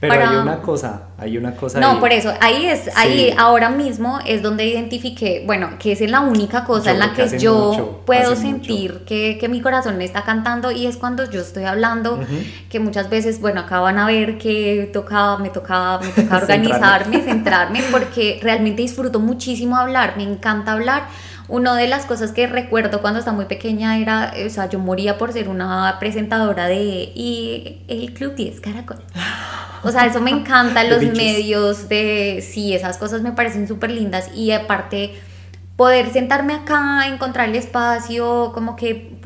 Pero 0.00 0.12
hay 0.12 0.36
una 0.36 0.60
cosa, 0.60 1.02
hay 1.16 1.38
una 1.38 1.52
cosa. 1.52 1.80
No, 1.80 2.00
por 2.00 2.12
eso, 2.12 2.32
ahí 2.40 2.66
es, 2.66 2.90
ahí 2.96 3.34
ahora 3.38 3.70
mismo 3.70 4.18
es 4.26 4.42
donde 4.42 4.66
identifiqué, 4.66 5.42
bueno, 5.46 5.70
que 5.78 5.92
es 5.92 6.00
la 6.02 6.20
única 6.20 6.64
cosa 6.64 6.90
en 6.90 6.98
la 6.98 7.14
que 7.14 7.38
yo 7.38 8.02
puedo 8.04 8.36
sentir 8.36 9.04
que, 9.06 9.38
que, 9.40 9.48
mi 9.48 9.62
corazón 9.62 9.96
me 9.96 10.04
está 10.04 10.22
cantando 10.22 10.70
y 10.70 10.86
es 10.86 10.98
cuando 10.98 11.28
yo 11.30 11.40
estoy 11.40 11.64
hablando, 11.64 12.20
que 12.68 12.78
muchas 12.78 13.08
veces, 13.08 13.40
bueno, 13.40 13.60
acá 13.62 13.80
van 13.80 13.98
a 13.98 14.06
ver 14.06 14.36
que 14.36 14.90
tocaba, 14.92 15.38
me 15.38 15.48
tocaba, 15.48 15.98
me 16.00 16.08
tocaba 16.08 16.42
organizarme, 16.42 17.22
centrarme, 17.22 17.82
porque 17.90 18.38
realmente 18.42 18.82
disfruto 18.82 19.18
muchísimo 19.18 19.76
hablar, 19.76 20.14
me 20.18 20.24
encanta 20.24 20.72
hablar. 20.72 21.04
Una 21.48 21.76
de 21.76 21.86
las 21.86 22.06
cosas 22.06 22.32
que 22.32 22.48
recuerdo 22.48 23.00
cuando 23.00 23.20
estaba 23.20 23.36
muy 23.36 23.46
pequeña 23.46 23.98
era, 23.98 24.34
o 24.44 24.50
sea, 24.50 24.68
yo 24.68 24.80
moría 24.80 25.16
por 25.16 25.32
ser 25.32 25.48
una 25.48 25.96
presentadora 26.00 26.66
de 26.66 27.12
y 27.14 27.84
el 27.86 28.12
Club 28.14 28.34
10 28.34 28.60
Caracol. 28.60 28.98
O 29.82 29.90
sea, 29.90 30.06
eso 30.06 30.20
me 30.20 30.30
encanta, 30.30 30.84
los 30.88 31.02
medios 31.02 31.88
de, 31.88 32.44
sí, 32.46 32.74
esas 32.74 32.98
cosas 32.98 33.22
me 33.22 33.32
parecen 33.32 33.68
súper 33.68 33.90
lindas 33.90 34.30
y 34.34 34.52
aparte 34.52 35.14
poder 35.76 36.10
sentarme 36.10 36.54
acá, 36.54 37.06
encontrar 37.06 37.48
el 37.48 37.54
espacio, 37.54 38.50
como 38.54 38.76
que 38.76 39.18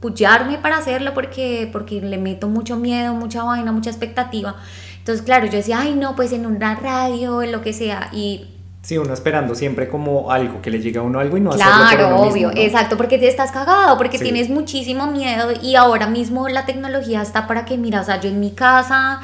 pucharme 0.00 0.58
para 0.58 0.78
hacerlo 0.78 1.12
porque, 1.12 1.68
porque 1.72 2.00
le 2.00 2.18
meto 2.18 2.48
mucho 2.48 2.76
miedo, 2.76 3.14
mucha 3.14 3.42
vaina, 3.42 3.72
mucha 3.72 3.90
expectativa. 3.90 4.56
Entonces, 4.98 5.24
claro, 5.24 5.46
yo 5.46 5.52
decía, 5.52 5.80
ay, 5.80 5.94
no, 5.94 6.14
pues 6.14 6.32
en 6.32 6.46
una 6.46 6.76
radio, 6.76 7.42
en 7.42 7.50
lo 7.50 7.62
que 7.62 7.72
sea. 7.72 8.10
Y 8.12 8.46
Sí, 8.82 8.98
uno 8.98 9.14
esperando 9.14 9.54
siempre 9.54 9.88
como 9.88 10.32
algo, 10.32 10.60
que 10.60 10.68
le 10.68 10.80
llegue 10.80 10.98
a 10.98 11.02
uno 11.02 11.20
algo 11.20 11.36
y 11.36 11.40
no 11.40 11.50
claro, 11.50 11.84
hacerlo 11.84 12.08
Claro, 12.08 12.22
obvio, 12.22 12.50
exacto, 12.56 12.96
porque 12.96 13.16
te 13.16 13.28
estás 13.28 13.52
cagado, 13.52 13.96
porque 13.96 14.18
tienes 14.18 14.50
muchísimo 14.50 15.06
miedo 15.06 15.50
y 15.62 15.76
ahora 15.76 16.08
mismo 16.08 16.48
la 16.48 16.66
tecnología 16.66 17.22
está 17.22 17.46
para 17.46 17.64
que, 17.64 17.78
mira, 17.78 18.00
o 18.00 18.04
sea, 18.04 18.20
yo 18.20 18.28
en 18.28 18.40
mi 18.40 18.50
casa 18.50 19.20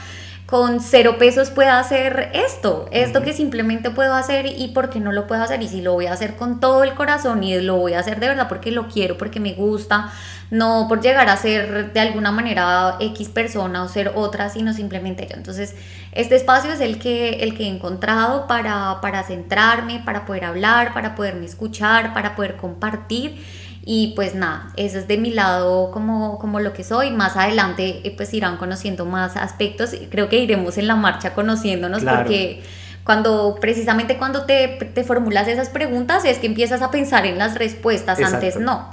con 0.49 0.81
cero 0.81 1.17
pesos 1.19 1.51
pueda 1.51 1.79
hacer 1.79 2.31
esto, 2.33 2.89
esto 2.91 3.21
que 3.21 3.35
simplemente 3.35 3.91
puedo 3.91 4.15
hacer 4.15 4.47
y 4.47 4.69
por 4.69 4.89
qué 4.89 4.99
no 4.99 5.13
lo 5.13 5.27
puedo 5.27 5.43
hacer 5.43 5.63
y 5.63 5.69
si 5.69 5.83
lo 5.83 5.93
voy 5.93 6.07
a 6.07 6.15
hacer 6.15 6.37
con 6.37 6.59
todo 6.59 6.85
el 6.85 6.95
corazón 6.95 7.45
y 7.45 7.61
lo 7.61 7.77
voy 7.77 7.93
a 7.93 7.99
hacer 7.99 8.19
de 8.19 8.29
verdad 8.29 8.49
porque 8.49 8.71
lo 8.71 8.89
quiero, 8.89 9.19
porque 9.19 9.41
me 9.41 9.53
gusta, 9.53 10.11
no 10.51 10.87
por 10.89 11.03
llegar 11.03 11.29
a 11.29 11.37
ser 11.37 11.93
de 11.93 12.01
alguna 12.01 12.33
manera 12.33 12.97
X 12.99 13.29
persona 13.29 13.83
o 13.83 13.89
ser 13.89 14.13
otra, 14.15 14.49
sino 14.49 14.73
simplemente 14.73 15.27
yo. 15.29 15.37
Entonces, 15.37 15.75
este 16.13 16.37
espacio 16.37 16.73
es 16.73 16.81
el 16.81 16.99
que, 16.99 17.41
el 17.41 17.55
que 17.55 17.65
he 17.65 17.69
encontrado 17.69 18.47
para, 18.47 19.03
para 19.03 19.25
centrarme, 19.25 20.01
para 20.03 20.25
poder 20.25 20.47
hablar, 20.47 20.95
para 20.95 21.15
poderme 21.15 21.45
escuchar, 21.45 22.15
para 22.15 22.35
poder 22.35 22.57
compartir. 22.57 23.45
Y 23.91 24.09
pues 24.09 24.35
nada, 24.35 24.71
eso 24.77 24.99
es 24.99 25.09
de 25.09 25.17
mi 25.17 25.31
lado 25.31 25.91
como, 25.93 26.39
como 26.39 26.61
lo 26.61 26.75
que 26.75 26.85
soy. 26.85 27.11
Más 27.11 27.39
adelante 27.39 28.03
eh, 28.05 28.13
pues 28.15 28.35
irán 28.35 28.59
conociendo 28.59 29.07
más 29.07 29.35
aspectos. 29.39 29.97
Creo 30.11 30.29
que 30.29 30.39
iremos 30.39 30.77
en 30.77 30.87
la 30.87 30.95
marcha 30.95 31.33
conociéndonos 31.33 32.05
porque 32.05 32.63
cuando 33.03 33.57
precisamente 33.59 34.19
cuando 34.19 34.45
te, 34.45 34.69
te, 34.69 35.05
formulas 35.05 35.49
esas 35.49 35.71
preguntas 35.71 36.27
es 36.27 36.37
que 36.37 36.47
empiezas 36.47 36.83
a 36.83 36.91
pensar 36.91 37.25
en 37.25 37.39
las 37.39 37.55
respuestas, 37.55 38.21
antes 38.21 38.61
no. 38.61 38.91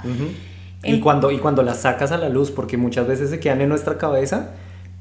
Y, 0.82 1.00
cuando, 1.00 1.30
y 1.30 1.40
cuando 1.40 1.62
las 1.62 1.82
sacas 1.82 2.10
a 2.10 2.16
la 2.16 2.30
luz, 2.30 2.50
porque 2.50 2.78
muchas 2.78 3.06
veces 3.06 3.28
se 3.28 3.38
quedan 3.38 3.60
en 3.60 3.68
nuestra 3.68 3.98
cabeza, 3.98 4.52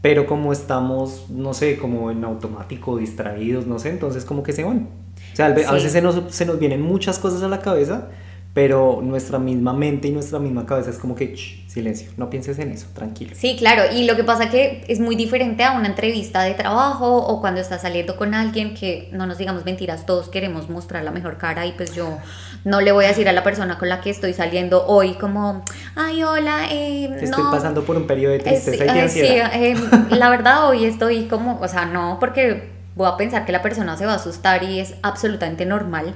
pero 0.01 0.25
como 0.25 0.51
estamos, 0.51 1.29
no 1.29 1.53
sé, 1.53 1.77
como 1.77 2.11
en 2.11 2.25
automático, 2.25 2.97
distraídos, 2.97 3.65
no 3.65 3.79
sé, 3.79 3.91
entonces 3.91 4.25
como 4.25 4.43
que 4.43 4.51
se 4.51 4.65
van. 4.65 4.89
O 5.31 5.35
sea, 5.37 5.45
a 5.45 5.71
veces 5.71 5.93
se 5.93 6.01
nos, 6.01 6.21
se 6.35 6.45
nos 6.45 6.59
vienen 6.59 6.81
muchas 6.81 7.17
cosas 7.17 7.41
a 7.43 7.47
la 7.47 7.61
cabeza, 7.61 8.09
pero 8.55 9.01
nuestra 9.03 9.37
misma 9.37 9.73
mente 9.73 10.07
y 10.07 10.11
nuestra 10.11 10.39
misma 10.39 10.65
cabeza 10.65 10.89
es 10.89 10.97
como 10.97 11.13
que 11.13 11.35
silencio, 11.67 12.09
no 12.15 12.29
pienses 12.29 12.57
en 12.57 12.71
eso, 12.71 12.87
tranquilo. 12.93 13.35
Sí, 13.35 13.57
claro, 13.59 13.83
y 13.93 14.05
lo 14.05 14.15
que 14.15 14.23
pasa 14.23 14.49
que 14.49 14.85
es 14.87 15.01
muy 15.01 15.17
diferente 15.17 15.65
a 15.65 15.73
una 15.73 15.87
entrevista 15.87 16.41
de 16.43 16.53
trabajo 16.53 17.17
o 17.17 17.41
cuando 17.41 17.59
estás 17.59 17.81
saliendo 17.81 18.15
con 18.15 18.33
alguien 18.33 18.73
que 18.73 19.09
no 19.11 19.27
nos 19.27 19.39
digamos 19.39 19.65
mentiras, 19.65 20.05
todos 20.05 20.29
queremos 20.29 20.69
mostrar 20.69 21.03
la 21.03 21.11
mejor 21.11 21.37
cara 21.37 21.65
y 21.65 21.73
pues 21.73 21.93
yo 21.93 22.17
no 22.63 22.79
le 22.79 22.93
voy 22.93 23.03
a 23.03 23.09
decir 23.09 23.27
a 23.27 23.33
la 23.33 23.43
persona 23.43 23.77
con 23.77 23.89
la 23.89 23.99
que 23.99 24.09
estoy 24.09 24.31
saliendo 24.31 24.85
hoy 24.87 25.15
como, 25.15 25.65
ay, 25.97 26.23
hola, 26.23 26.71
eh, 26.71 27.13
estoy 27.19 27.43
pasando 27.51 27.83
por 27.83 27.97
un 27.97 28.07
periodo 28.07 28.31
de 28.31 28.39
tristeza 28.39 29.05
y 29.05 29.09
Sí, 29.09 29.19
eh, 29.25 29.75
la 30.11 30.29
verdad 30.29 30.69
hoy 30.69 30.85
estoy 30.85 31.25
como, 31.25 31.59
o 31.59 31.67
sea, 31.67 31.87
no, 31.87 32.19
porque 32.21 32.69
voy 32.95 33.09
a 33.09 33.17
pensar 33.17 33.45
que 33.45 33.51
la 33.51 33.61
persona 33.61 33.97
se 33.97 34.05
va 34.05 34.13
a 34.13 34.15
asustar 34.15 34.63
y 34.63 34.79
es 34.79 34.95
absolutamente 35.01 35.65
normal. 35.65 36.15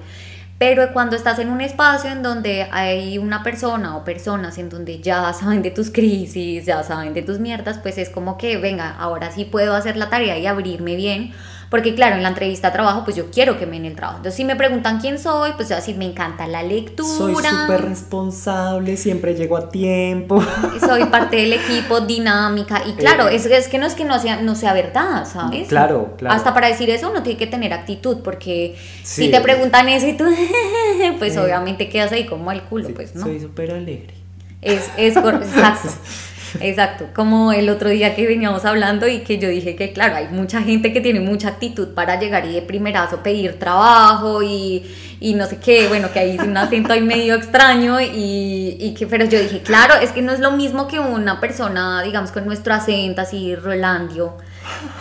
Pero 0.60 0.92
cuando 0.92 1.16
estás 1.16 1.40
en 1.40 1.50
un 1.52 1.62
espacio 1.62 2.12
en 2.12 2.22
donde 2.22 2.68
hay 2.72 3.18
una 3.18 3.44
persona 3.44 3.96
o 3.96 4.04
personas 4.04 4.58
en 4.58 4.68
donde 4.70 5.00
ya 5.00 5.32
saben 5.32 5.62
de 5.62 5.72
tus 5.72 5.90
crisis, 5.90 6.66
ya 6.66 6.84
saben 6.84 7.14
de 7.14 7.22
tus 7.22 7.40
mierdas, 7.40 7.80
pues 7.80 7.98
es 7.98 8.10
como 8.10 8.38
que, 8.38 8.58
venga, 8.58 8.90
ahora 8.92 9.32
sí 9.32 9.46
puedo 9.46 9.74
hacer 9.74 9.96
la 9.96 10.10
tarea 10.10 10.38
y 10.38 10.48
abrirme 10.48 10.98
bien 10.98 11.32
porque 11.70 11.94
claro, 11.94 12.16
en 12.16 12.24
la 12.24 12.30
entrevista 12.30 12.70
de 12.70 12.74
trabajo, 12.74 13.04
pues 13.04 13.16
yo 13.16 13.30
quiero 13.30 13.60
que 13.60 13.68
me 13.68 13.74
den 13.74 13.86
el 13.86 13.96
trabajo. 13.96 14.18
Entonces, 14.18 14.38
si 14.38 14.44
me 14.44 14.56
preguntan 14.56 15.00
quién 15.00 15.20
soy, 15.20 15.52
pues 15.54 15.70
yo 15.70 15.76
decir, 15.76 15.98
me 15.98 16.06
encanta 16.06 16.48
la 16.48 16.64
lectura. 16.64 17.08
Soy 17.08 17.36
súper 17.36 17.86
responsable, 17.86 18.98
siempre 18.98 19.36
llego 19.36 19.56
a 19.56 19.70
tiempo. 19.70 20.44
Soy 20.80 21.06
parte 21.06 21.38
del 21.38 21.54
equipo, 21.54 22.02
dinámica. 22.02 22.82
Y 22.88 22.94
claro, 22.94 23.28
eh. 23.28 23.36
es, 23.36 23.46
es, 23.46 23.68
que 23.68 23.78
no 23.78 23.86
es 23.86 23.94
que 23.94 24.04
no 24.04 24.20
sea, 24.20 24.42
no 24.42 24.56
sea 24.56 24.74
verdad, 24.74 25.28
¿sabes? 25.32 25.68
Claro, 25.68 26.16
claro. 26.18 26.36
Hasta 26.36 26.54
para 26.54 26.68
decir 26.68 26.90
eso 26.90 27.10
uno 27.12 27.22
tiene 27.22 27.38
que 27.38 27.48
tener 27.48 27.72
actitud, 27.74 28.18
porque 28.24 28.76
si 29.04 29.30
te 29.30 29.40
preguntan 29.42 29.90
eso 29.90 30.08
y 30.08 30.14
tú, 30.14 30.26
pues 31.20 31.38
obviamente 31.38 31.88
quedas 31.90 32.12
ahí 32.12 32.26
como 32.26 32.52
el 32.52 32.64
culo, 32.64 32.90
pues, 32.96 33.14
¿no? 33.14 33.26
Soy 33.26 33.40
súper 33.40 33.72
alegre. 33.72 34.16
Es, 34.62 34.90
es 34.98 35.16
exacto. 35.18 35.90
Exacto, 36.62 37.08
como 37.14 37.52
el 37.54 37.70
otro 37.70 37.90
día 37.90 38.16
que 38.16 38.26
veníamos 38.26 38.66
hablando 38.66 39.08
y 39.08 39.20
que 39.20 39.38
yo 39.38 39.50
dije 39.50 39.76
que 39.76 39.92
claro, 39.92 40.16
hay 40.16 40.28
mucha 40.30 40.62
gente 40.62 40.94
que 40.94 41.02
tiene 41.02 41.20
mucha 41.20 41.50
actitud 41.50 41.90
para 41.90 42.20
llegar 42.20 42.46
y 42.46 42.54
de 42.54 42.62
primerazo 42.62 43.22
pedir 43.24 43.60
trabajo 43.60 44.42
y, 44.42 44.84
y 45.20 45.34
no 45.34 45.46
sé 45.46 45.58
qué, 45.58 45.88
bueno, 45.88 46.12
que 46.12 46.20
hay 46.20 46.38
un 46.40 46.56
acento 46.56 46.94
ahí 46.94 47.02
medio 47.02 47.36
extraño 47.36 48.00
y, 48.02 48.78
y, 48.80 48.94
que, 48.94 49.08
pero 49.08 49.26
yo 49.26 49.40
dije, 49.40 49.62
claro, 49.62 49.96
es 49.96 50.12
que 50.12 50.22
no 50.22 50.32
es 50.32 50.40
lo 50.40 50.52
mismo 50.52 50.88
que 50.88 51.00
una 51.00 51.40
persona, 51.40 52.02
digamos, 52.04 52.32
con 52.32 52.46
nuestro 52.46 52.74
acento 52.74 53.22
así, 53.22 53.56
Rolandio, 53.56 54.38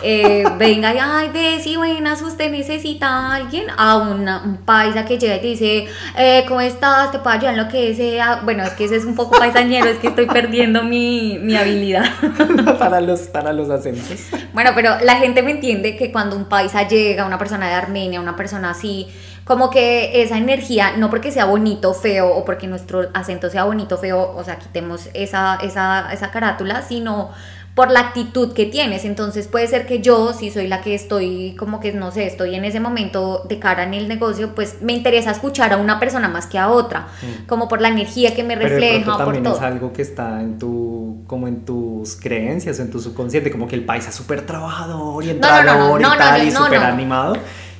eh, 0.01 0.43
venga 0.57 0.93
y, 0.93 0.97
ay, 0.97 1.29
ve, 1.33 1.59
si 1.61 1.75
buenas, 1.75 2.21
usted 2.21 2.51
necesita 2.51 3.07
a 3.07 3.35
alguien, 3.35 3.65
a 3.77 3.97
una, 3.97 4.43
un 4.43 4.57
paisa 4.57 5.05
que 5.05 5.17
llega 5.17 5.35
y 5.35 5.39
te 5.39 5.47
dice, 5.47 5.87
eh, 6.17 6.45
¿cómo 6.47 6.61
estás? 6.61 7.11
Te 7.11 7.19
puedo 7.19 7.35
ayudar 7.35 7.53
en 7.53 7.63
lo 7.63 7.67
que 7.67 7.93
sea. 7.95 8.41
Bueno, 8.43 8.63
es 8.63 8.71
que 8.71 8.85
ese 8.85 8.95
es 8.95 9.05
un 9.05 9.15
poco 9.15 9.37
paisañero, 9.37 9.87
es 9.87 9.97
que 9.97 10.07
estoy 10.07 10.25
perdiendo 10.25 10.83
mi, 10.83 11.37
mi 11.39 11.55
habilidad. 11.55 12.05
para, 12.79 13.01
los, 13.01 13.21
para 13.21 13.53
los 13.53 13.69
acentos. 13.69 14.19
Bueno, 14.53 14.71
pero 14.75 14.95
la 15.03 15.15
gente 15.15 15.43
me 15.43 15.51
entiende 15.51 15.95
que 15.95 16.11
cuando 16.11 16.35
un 16.35 16.45
paisa 16.45 16.87
llega, 16.87 17.25
una 17.25 17.37
persona 17.37 17.67
de 17.67 17.73
Armenia, 17.73 18.21
una 18.21 18.35
persona 18.35 18.71
así, 18.71 19.07
como 19.49 19.71
que 19.71 20.21
esa 20.21 20.37
energía, 20.37 20.93
no 20.97 21.09
porque 21.09 21.31
sea 21.31 21.45
bonito, 21.45 21.95
feo, 21.95 22.29
o 22.29 22.45
porque 22.45 22.67
nuestro 22.67 23.09
acento 23.15 23.49
sea 23.49 23.63
bonito, 23.63 23.97
feo, 23.97 24.31
o 24.35 24.43
sea, 24.43 24.59
quitemos 24.59 25.09
esa, 25.15 25.57
esa, 25.63 26.13
esa 26.13 26.29
carátula, 26.29 26.83
sino 26.83 27.31
por 27.79 27.91
la 27.91 28.01
actitud 28.01 28.51
que 28.51 28.65
tienes. 28.65 29.05
Entonces 29.05 29.47
puede 29.47 29.65
ser 29.65 29.85
que 29.85 30.01
yo, 30.01 30.33
si 30.33 30.51
soy 30.51 30.67
la 30.67 30.81
que 30.81 30.93
estoy, 30.93 31.55
como 31.57 31.79
que 31.79 31.93
no 31.93 32.11
sé, 32.11 32.27
estoy 32.27 32.53
en 32.55 32.65
ese 32.65 32.81
momento 32.81 33.45
de 33.47 33.57
cara 33.57 33.83
en 33.83 33.93
el 33.93 34.09
negocio, 34.09 34.53
pues 34.53 34.81
me 34.81 34.91
interesa 34.91 35.31
escuchar 35.31 35.71
a 35.71 35.77
una 35.77 35.97
persona 35.97 36.27
más 36.27 36.45
que 36.45 36.57
a 36.57 36.67
otra, 36.71 37.07
mm. 37.21 37.47
como 37.47 37.69
por 37.69 37.79
la 37.79 37.87
energía 37.87 38.35
que 38.35 38.43
me 38.43 38.57
refleja. 38.57 39.05
Pero 39.05 39.17
también 39.17 39.45
es 39.45 39.61
algo 39.61 39.93
que 39.93 40.01
está 40.01 40.41
en 40.41 40.59
tu, 40.59 41.23
como 41.25 41.47
en 41.47 41.63
tus 41.63 42.17
creencias, 42.17 42.81
en 42.81 42.91
tu 42.91 42.99
subconsciente, 42.99 43.49
como 43.49 43.65
que 43.65 43.75
el 43.75 43.85
país 43.85 44.05
es 44.09 44.13
súper 44.13 44.45
trabajador 44.45 45.23
y 45.23 45.29
entrador 45.29 46.01
y 46.01 46.03
tal, 46.03 46.45
y 46.45 46.51
súper 46.51 46.79
animado. 46.79 47.37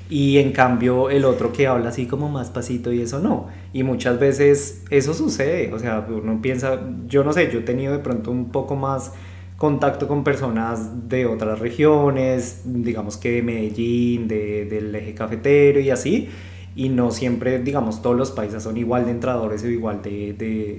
Y 0.09 0.37
en 0.37 0.53
cambio 0.53 1.09
el 1.09 1.25
otro 1.25 1.51
que 1.51 1.67
habla 1.67 1.89
así 1.89 2.05
como 2.05 2.29
más 2.29 2.51
pasito 2.51 2.93
y 2.93 3.01
eso 3.01 3.19
no. 3.19 3.47
Y 3.73 3.83
muchas 3.83 4.17
veces 4.17 4.81
eso 4.91 5.13
sucede. 5.13 5.73
O 5.73 5.77
sea, 5.77 6.07
uno 6.09 6.41
piensa, 6.41 6.79
yo 7.05 7.25
no 7.25 7.33
sé, 7.33 7.51
yo 7.51 7.59
he 7.59 7.63
tenido 7.63 7.91
de 7.91 7.99
pronto 7.99 8.31
un 8.31 8.49
poco 8.49 8.77
más 8.77 9.11
contacto 9.59 10.07
con 10.07 10.23
personas 10.23 11.09
de 11.09 11.25
otras 11.25 11.59
regiones, 11.59 12.61
digamos 12.63 13.17
que 13.17 13.33
de 13.33 13.41
Medellín, 13.43 14.27
de, 14.27 14.65
del 14.65 14.95
eje 14.95 15.13
cafetero 15.13 15.81
y 15.81 15.91
así, 15.91 16.29
y 16.75 16.87
no 16.87 17.11
siempre, 17.11 17.59
digamos, 17.59 18.01
todos 18.01 18.15
los 18.15 18.31
países 18.31 18.63
son 18.63 18.77
igual 18.77 19.03
de 19.03 19.11
entradores 19.11 19.61
o 19.63 19.67
igual 19.67 20.01
de, 20.01 20.33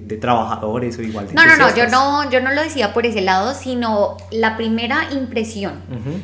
de, 0.07 0.16
trabajadores 0.16 0.97
o 0.99 1.03
igual 1.03 1.29
de... 1.29 1.35
No, 1.35 1.45
no, 1.45 1.59
no 1.59 1.77
yo, 1.77 1.88
no, 1.88 2.31
yo 2.31 2.40
no 2.40 2.53
lo 2.53 2.62
decía 2.62 2.95
por 2.95 3.05
ese 3.05 3.21
lado, 3.21 3.53
sino 3.53 4.16
la 4.31 4.57
primera 4.57 5.12
impresión, 5.12 5.75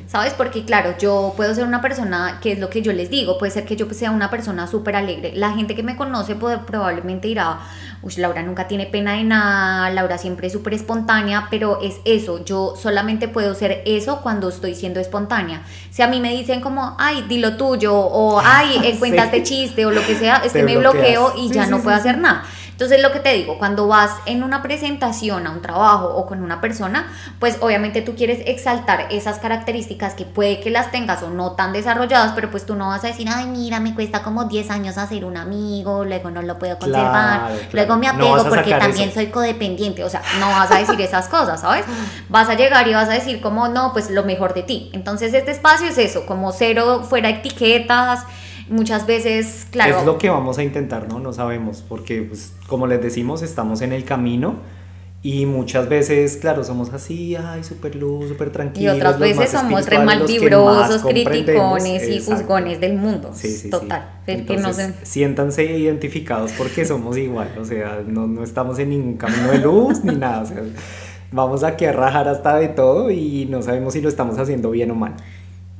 ¿sabes? 0.06 0.32
Porque 0.32 0.64
claro, 0.64 0.94
yo 0.98 1.34
puedo 1.36 1.54
ser 1.54 1.64
una 1.66 1.82
persona, 1.82 2.38
que 2.40 2.52
es 2.52 2.58
lo 2.58 2.70
que 2.70 2.80
yo 2.80 2.94
les 2.94 3.10
digo, 3.10 3.36
puede 3.36 3.52
ser 3.52 3.66
que 3.66 3.76
yo 3.76 3.86
sea 3.90 4.12
una 4.12 4.30
persona 4.30 4.66
súper 4.66 4.96
alegre. 4.96 5.32
La 5.34 5.52
gente 5.52 5.74
que 5.74 5.82
me 5.82 5.94
conoce 5.94 6.36
puede, 6.36 6.56
probablemente 6.56 7.28
dirá, 7.28 7.58
uy, 8.02 8.14
Laura 8.16 8.42
nunca 8.42 8.68
tiene 8.68 8.86
pena 8.86 9.14
de 9.14 9.24
nada, 9.24 9.90
Laura 9.90 10.18
siempre 10.18 10.46
es 10.46 10.52
súper 10.52 10.74
espontánea, 10.74 11.48
pero 11.50 11.80
es 11.82 11.96
eso, 12.04 12.44
yo 12.44 12.74
solamente 12.80 13.28
puedo 13.28 13.54
ser 13.54 13.82
eso 13.86 14.20
cuando 14.22 14.48
estoy 14.48 14.74
siendo 14.74 15.00
espontánea. 15.00 15.62
Si 15.90 16.02
a 16.02 16.08
mí 16.08 16.20
me 16.20 16.32
dicen 16.32 16.60
como, 16.60 16.96
ay, 16.98 17.24
dilo 17.28 17.56
tuyo, 17.56 17.94
o 17.94 18.40
ay, 18.44 18.96
cuéntate 18.98 19.42
chiste 19.42 19.86
o 19.86 19.90
lo 19.90 20.04
que 20.06 20.14
sea, 20.14 20.42
es 20.44 20.52
que 20.52 20.62
me 20.62 20.76
bloqueo 20.76 21.34
y 21.36 21.50
ya 21.50 21.66
no 21.66 21.82
puedo 21.82 21.96
hacer 21.96 22.18
nada. 22.18 22.44
Entonces 22.76 23.00
lo 23.00 23.10
que 23.10 23.20
te 23.20 23.32
digo, 23.32 23.56
cuando 23.56 23.88
vas 23.88 24.10
en 24.26 24.42
una 24.42 24.62
presentación 24.62 25.46
a 25.46 25.50
un 25.50 25.62
trabajo 25.62 26.08
o 26.14 26.26
con 26.26 26.42
una 26.42 26.60
persona, 26.60 27.10
pues 27.40 27.56
obviamente 27.62 28.02
tú 28.02 28.14
quieres 28.14 28.40
exaltar 28.44 29.06
esas 29.10 29.38
características 29.38 30.12
que 30.12 30.26
puede 30.26 30.60
que 30.60 30.68
las 30.68 30.90
tengas 30.90 31.22
o 31.22 31.30
no 31.30 31.52
tan 31.52 31.72
desarrolladas, 31.72 32.32
pero 32.34 32.50
pues 32.50 32.66
tú 32.66 32.74
no 32.74 32.88
vas 32.88 33.02
a 33.04 33.06
decir, 33.06 33.28
ay, 33.34 33.46
mira, 33.46 33.80
me 33.80 33.94
cuesta 33.94 34.22
como 34.22 34.44
10 34.44 34.68
años 34.68 34.98
hacer 34.98 35.24
un 35.24 35.38
amigo, 35.38 36.04
luego 36.04 36.30
no 36.30 36.42
lo 36.42 36.58
puedo 36.58 36.78
conservar, 36.78 37.50
luego 37.72 37.96
me 37.96 38.08
apego 38.08 38.44
porque 38.46 38.74
también 38.74 39.10
soy 39.10 39.28
codependiente, 39.28 40.04
o 40.04 40.10
sea, 40.10 40.20
no 40.38 40.48
vas 40.48 40.70
a 40.70 40.78
decir 40.78 41.00
esas 41.00 41.28
cosas, 41.28 41.62
¿sabes? 41.62 41.86
Vas 42.28 42.50
a 42.50 42.54
llegar 42.54 42.86
y 42.88 42.92
vas 42.92 43.08
a 43.08 43.12
decir 43.12 43.40
como, 43.40 43.68
no, 43.68 43.92
pues 43.94 44.10
lo 44.10 44.24
mejor 44.24 44.52
de 44.52 44.62
ti. 44.62 44.90
Entonces 44.92 45.32
este 45.32 45.52
espacio 45.52 45.86
es 45.86 45.96
eso, 45.96 46.26
como 46.26 46.52
cero 46.52 47.06
fuera 47.08 47.30
etiquetas, 47.30 48.24
muchas 48.68 49.06
veces, 49.06 49.66
claro. 49.70 49.98
Es 49.98 50.06
lo 50.06 50.18
que 50.18 50.30
vamos 50.30 50.58
a 50.58 50.62
intentar, 50.62 51.08
¿no? 51.08 51.18
No 51.18 51.32
sabemos, 51.32 51.84
porque 51.88 52.22
pues 52.22 52.52
como 52.66 52.86
les 52.86 53.00
decimos, 53.02 53.42
estamos 53.42 53.80
en 53.82 53.92
el 53.92 54.04
camino 54.04 54.56
y 55.22 55.44
muchas 55.44 55.88
veces, 55.88 56.36
claro, 56.36 56.62
somos 56.62 56.92
así, 56.92 57.34
ay, 57.34 57.64
súper 57.64 57.96
luz, 57.96 58.28
súper 58.28 58.50
tranquilos. 58.50 58.94
Y 58.94 58.96
otras 58.96 59.18
veces 59.18 59.50
somos 59.50 59.84
re 59.86 59.98
malvibrosos, 59.98 61.02
criticones 61.02 62.08
y 62.08 62.20
juzgones 62.20 62.80
del 62.80 62.96
mundo. 62.96 63.32
Sí, 63.34 63.48
sí, 63.48 63.70
Total. 63.70 64.20
Entonces, 64.26 64.94
Siéntanse 65.02 65.64
identificados 65.64 66.52
porque 66.52 66.84
somos 66.84 67.16
igual, 67.16 67.50
o 67.58 67.64
sea, 67.64 68.02
no, 68.06 68.26
no 68.26 68.44
estamos 68.44 68.78
en 68.78 68.90
ningún 68.90 69.16
camino 69.16 69.50
de 69.50 69.58
luz 69.58 70.04
ni 70.04 70.14
nada, 70.14 70.42
o 70.42 70.46
sea, 70.46 70.62
vamos 71.32 71.64
aquí 71.64 71.86
a 71.86 71.92
rajar 71.92 72.28
hasta 72.28 72.56
de 72.56 72.68
todo 72.68 73.10
y 73.10 73.46
no 73.46 73.62
sabemos 73.62 73.94
si 73.94 74.00
lo 74.00 74.08
estamos 74.08 74.38
haciendo 74.38 74.70
bien 74.70 74.90
o 74.92 74.94
mal. 74.94 75.14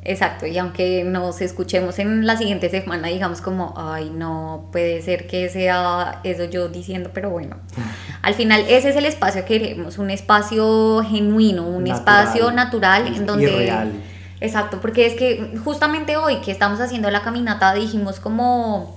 Exacto, 0.09 0.47
y 0.47 0.57
aunque 0.57 1.03
nos 1.03 1.41
escuchemos 1.41 1.99
en 1.99 2.27
la 2.27 2.37
siguiente 2.37 2.71
semana, 2.71 3.09
digamos 3.09 3.41
como, 3.41 3.75
ay, 3.77 4.09
no 4.15 4.69
puede 4.71 5.03
ser 5.03 5.27
que 5.27 5.49
sea 5.49 6.21
eso 6.23 6.45
yo 6.45 6.69
diciendo, 6.69 7.11
pero 7.13 7.31
bueno, 7.31 7.57
al 8.23 8.35
final 8.35 8.65
ese 8.69 8.91
es 8.91 8.97
el 8.97 9.05
espacio 9.05 9.45
que 9.45 9.59
queremos, 9.59 9.99
un 9.99 10.11
espacio 10.11 11.03
genuino, 11.03 11.67
un 11.67 11.89
espacio 11.89 12.53
natural 12.53 13.09
en 13.09 13.27
donde... 13.27 13.49
real. 13.49 13.93
Exacto, 14.39 14.79
porque 14.81 15.07
es 15.07 15.15
que 15.15 15.59
justamente 15.65 16.17
hoy 16.17 16.37
que 16.37 16.53
estamos 16.53 16.79
haciendo 16.79 17.11
la 17.11 17.23
caminata 17.23 17.73
dijimos 17.73 18.21
como 18.21 18.97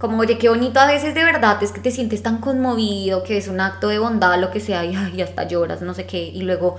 como, 0.00 0.18
oye, 0.18 0.38
qué 0.38 0.48
bonito 0.48 0.80
a 0.80 0.86
veces 0.86 1.14
de 1.14 1.22
verdad 1.22 1.62
es 1.62 1.72
que 1.72 1.80
te 1.80 1.90
sientes 1.90 2.22
tan 2.22 2.38
conmovido, 2.38 3.22
que 3.22 3.36
es 3.36 3.48
un 3.48 3.60
acto 3.60 3.88
de 3.88 3.98
bondad, 3.98 4.40
lo 4.40 4.50
que 4.50 4.58
sea, 4.58 4.82
y, 4.86 4.96
ay, 4.96 5.20
hasta 5.20 5.46
lloras, 5.46 5.82
no 5.82 5.92
sé 5.92 6.06
qué, 6.06 6.22
y 6.22 6.40
luego 6.40 6.78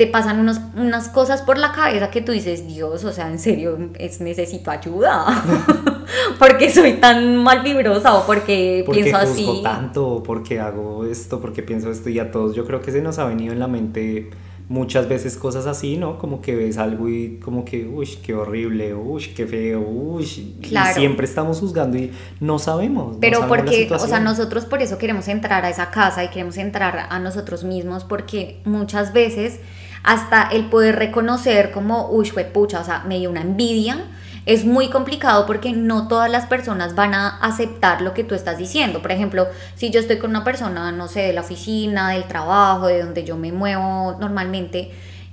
te 0.00 0.06
pasan 0.06 0.40
unos, 0.40 0.58
unas 0.78 1.10
cosas 1.10 1.42
por 1.42 1.58
la 1.58 1.72
cabeza 1.72 2.10
que 2.10 2.22
tú 2.22 2.32
dices, 2.32 2.66
Dios, 2.66 3.04
o 3.04 3.12
sea, 3.12 3.28
en 3.28 3.38
serio, 3.38 3.90
es, 3.98 4.22
necesito 4.22 4.70
ayuda. 4.70 5.26
porque 6.38 6.70
soy 6.70 6.94
tan 6.94 7.36
mal 7.36 7.62
vibrosa 7.62 8.14
o 8.14 8.24
porque, 8.24 8.82
porque 8.86 9.02
pienso 9.02 9.18
así. 9.18 9.60
tanto, 9.62 10.22
porque 10.24 10.58
hago 10.58 11.04
esto, 11.04 11.38
porque 11.38 11.62
pienso 11.62 11.90
esto 11.90 12.08
y 12.08 12.18
a 12.18 12.30
todos. 12.30 12.56
Yo 12.56 12.64
creo 12.66 12.80
que 12.80 12.92
se 12.92 13.02
nos 13.02 13.18
ha 13.18 13.26
venido 13.26 13.52
en 13.52 13.58
la 13.58 13.66
mente 13.66 14.30
muchas 14.70 15.06
veces 15.06 15.36
cosas 15.36 15.66
así, 15.66 15.98
¿no? 15.98 16.18
Como 16.18 16.40
que 16.40 16.56
ves 16.56 16.78
algo 16.78 17.06
y 17.06 17.38
como 17.44 17.66
que, 17.66 17.86
uy, 17.86 18.06
qué 18.24 18.32
horrible, 18.32 18.94
uy, 18.94 19.22
qué 19.36 19.46
feo, 19.46 19.80
uy. 19.80 20.24
Y 20.62 20.74
siempre 20.94 21.26
estamos 21.26 21.60
juzgando 21.60 21.98
y 21.98 22.10
no 22.40 22.58
sabemos. 22.58 23.18
Pero 23.20 23.46
porque, 23.48 23.86
o 23.92 23.98
sea, 23.98 24.18
nosotros 24.18 24.64
por 24.64 24.80
eso 24.80 24.96
queremos 24.96 25.28
entrar 25.28 25.66
a 25.66 25.68
esa 25.68 25.90
casa 25.90 26.24
y 26.24 26.28
queremos 26.28 26.56
entrar 26.56 27.06
a 27.10 27.18
nosotros 27.18 27.64
mismos 27.64 28.04
porque 28.04 28.62
muchas 28.64 29.12
veces 29.12 29.60
hasta 30.02 30.42
el 30.44 30.66
poder 30.66 30.96
reconocer 30.96 31.70
como, 31.70 32.08
uy, 32.10 32.30
pucha, 32.52 32.80
o 32.80 32.84
sea, 32.84 33.04
me 33.06 33.18
dio 33.18 33.30
una 33.30 33.42
envidia, 33.42 33.98
es 34.46 34.64
muy 34.64 34.88
complicado 34.88 35.46
porque 35.46 35.72
no 35.72 36.08
todas 36.08 36.30
las 36.30 36.46
personas 36.46 36.94
van 36.94 37.14
a 37.14 37.28
aceptar 37.38 38.00
lo 38.00 38.14
que 38.14 38.24
tú 38.24 38.34
estás 38.34 38.58
diciendo. 38.58 39.02
Por 39.02 39.12
ejemplo, 39.12 39.46
si 39.74 39.90
yo 39.90 40.00
estoy 40.00 40.18
con 40.18 40.30
una 40.30 40.44
persona, 40.44 40.92
no 40.92 41.08
sé, 41.08 41.20
de 41.20 41.32
la 41.32 41.42
oficina, 41.42 42.10
del 42.10 42.24
trabajo, 42.24 42.86
de 42.86 43.02
donde 43.02 43.24
yo 43.24 43.36
me 43.36 43.52
muevo 43.52 44.16
normalmente, 44.18 44.90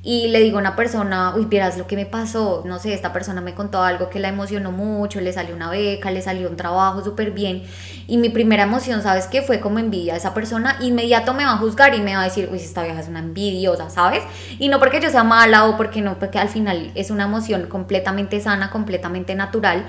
y 0.08 0.30
le 0.30 0.40
digo 0.40 0.56
a 0.56 0.62
una 0.62 0.78
persona, 0.78 1.34
uy, 1.36 1.44
vieras 1.48 1.78
lo 1.78 1.86
que 1.86 1.98
me 1.98 2.06
pasó, 2.06 2.64
no 2.66 2.80
sé, 2.80 2.94
esta 2.94 3.12
persona 3.12 3.42
me 3.42 3.54
contó 3.54 3.84
algo 3.84 4.10
que 4.10 4.20
la 4.20 4.30
emocionó 4.30 4.72
mucho, 4.72 5.20
le 5.20 5.34
salió 5.34 5.54
una 5.54 5.70
beca, 5.70 6.12
le 6.12 6.22
salió 6.22 6.48
un 6.50 6.56
trabajo 6.56 7.04
súper 7.04 7.32
bien, 7.32 7.64
y 8.08 8.16
mi 8.16 8.30
primera 8.30 8.64
emoción, 8.64 9.04
¿sabes 9.04 9.28
qué? 9.28 9.42
Fue 9.42 9.60
como 9.60 9.80
envidia 9.80 10.14
a 10.14 10.16
esa 10.16 10.34
persona, 10.34 10.78
inmediato 10.80 11.34
me 11.34 11.44
va 11.44 11.52
a 11.52 11.58
juzgar 11.58 11.94
y 11.94 12.00
me 12.00 12.16
va 12.16 12.22
a 12.22 12.24
decir, 12.24 12.48
uy, 12.50 12.58
esta 12.58 12.84
vieja 12.84 13.02
es 13.02 13.10
una 13.10 13.20
envidiosa, 13.20 13.90
¿sabes? 13.90 14.24
Y 14.60 14.70
no 14.70 14.80
porque 14.80 15.02
yo 15.02 15.10
sea 15.10 15.26
mala 15.26 15.66
o 15.66 15.76
porque 15.76 16.02
no, 16.02 16.18
porque 16.18 16.40
al 16.40 16.48
final 16.48 16.90
es 16.96 17.12
una 17.12 17.26
emoción 17.26 17.68
completamente 17.68 18.40
sana, 18.40 18.70
completamente 18.70 19.36
natural, 19.36 19.88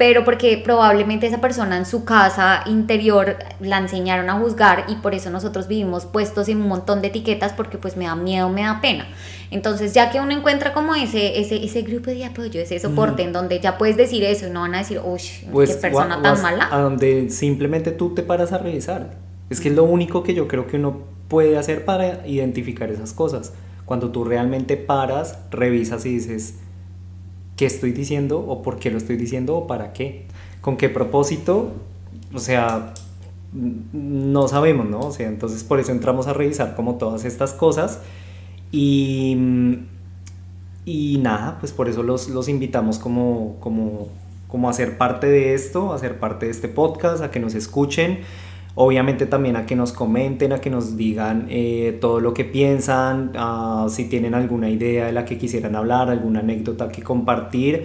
pero 0.00 0.24
porque 0.24 0.56
probablemente 0.56 1.26
esa 1.26 1.42
persona 1.42 1.76
en 1.76 1.84
su 1.84 2.06
casa 2.06 2.62
interior 2.64 3.36
la 3.60 3.76
enseñaron 3.76 4.30
a 4.30 4.40
juzgar 4.40 4.86
y 4.88 4.94
por 4.94 5.14
eso 5.14 5.28
nosotros 5.28 5.68
vivimos 5.68 6.06
puestos 6.06 6.48
en 6.48 6.62
un 6.62 6.68
montón 6.68 7.02
de 7.02 7.08
etiquetas 7.08 7.52
porque 7.52 7.76
pues 7.76 7.98
me 7.98 8.06
da 8.06 8.16
miedo, 8.16 8.48
me 8.48 8.62
da 8.62 8.80
pena. 8.80 9.06
Entonces 9.50 9.92
ya 9.92 10.10
que 10.10 10.18
uno 10.18 10.32
encuentra 10.32 10.72
como 10.72 10.94
ese, 10.94 11.38
ese, 11.38 11.62
ese 11.62 11.82
grupo 11.82 12.08
de 12.08 12.24
apoyo, 12.24 12.62
ese 12.62 12.78
soporte 12.78 13.24
en 13.24 13.34
donde 13.34 13.60
ya 13.60 13.76
puedes 13.76 13.98
decir 13.98 14.24
eso 14.24 14.46
y 14.46 14.50
no 14.50 14.62
van 14.62 14.74
a 14.74 14.78
decir, 14.78 15.02
uy, 15.04 15.20
pues, 15.52 15.76
qué 15.76 15.82
persona 15.82 16.22
tan 16.22 16.40
mala. 16.40 16.70
A 16.72 16.80
donde 16.80 17.28
simplemente 17.28 17.90
tú 17.90 18.14
te 18.14 18.22
paras 18.22 18.52
a 18.52 18.58
revisar. 18.58 19.18
Es 19.50 19.60
que 19.60 19.68
es 19.68 19.74
lo 19.74 19.84
único 19.84 20.22
que 20.22 20.32
yo 20.32 20.48
creo 20.48 20.66
que 20.66 20.76
uno 20.76 21.02
puede 21.28 21.58
hacer 21.58 21.84
para 21.84 22.26
identificar 22.26 22.88
esas 22.88 23.12
cosas. 23.12 23.52
Cuando 23.84 24.10
tú 24.10 24.24
realmente 24.24 24.78
paras, 24.78 25.40
revisas 25.50 26.06
y 26.06 26.14
dices, 26.14 26.54
qué 27.60 27.66
estoy 27.66 27.92
diciendo 27.92 28.38
o 28.38 28.62
por 28.62 28.78
qué 28.78 28.90
lo 28.90 28.96
estoy 28.96 29.18
diciendo 29.18 29.54
o 29.54 29.66
para 29.66 29.92
qué, 29.92 30.24
con 30.62 30.78
qué 30.78 30.88
propósito, 30.88 31.72
o 32.32 32.38
sea, 32.38 32.94
no 33.52 34.48
sabemos, 34.48 34.88
¿no? 34.88 35.00
O 35.00 35.12
sea, 35.12 35.28
entonces 35.28 35.62
por 35.62 35.78
eso 35.78 35.92
entramos 35.92 36.26
a 36.26 36.32
revisar 36.32 36.74
como 36.74 36.94
todas 36.94 37.26
estas 37.26 37.52
cosas 37.52 38.00
y, 38.72 39.36
y 40.86 41.18
nada, 41.18 41.58
pues 41.60 41.72
por 41.72 41.90
eso 41.90 42.02
los, 42.02 42.30
los 42.30 42.48
invitamos 42.48 42.98
como, 42.98 43.58
como, 43.60 44.08
como 44.48 44.70
a 44.70 44.72
ser 44.72 44.96
parte 44.96 45.26
de 45.26 45.52
esto, 45.52 45.92
a 45.92 45.98
ser 45.98 46.18
parte 46.18 46.46
de 46.46 46.52
este 46.52 46.68
podcast, 46.68 47.22
a 47.22 47.30
que 47.30 47.40
nos 47.40 47.54
escuchen 47.54 48.20
Obviamente 48.82 49.26
también 49.26 49.56
a 49.56 49.66
que 49.66 49.76
nos 49.76 49.92
comenten, 49.92 50.54
a 50.54 50.58
que 50.58 50.70
nos 50.70 50.96
digan 50.96 51.48
eh, 51.50 51.98
todo 52.00 52.18
lo 52.18 52.32
que 52.32 52.46
piensan, 52.46 53.30
si 53.90 54.06
tienen 54.06 54.32
alguna 54.32 54.70
idea 54.70 55.04
de 55.04 55.12
la 55.12 55.26
que 55.26 55.36
quisieran 55.36 55.76
hablar, 55.76 56.08
alguna 56.08 56.40
anécdota 56.40 56.88
que 56.88 57.02
compartir. 57.02 57.84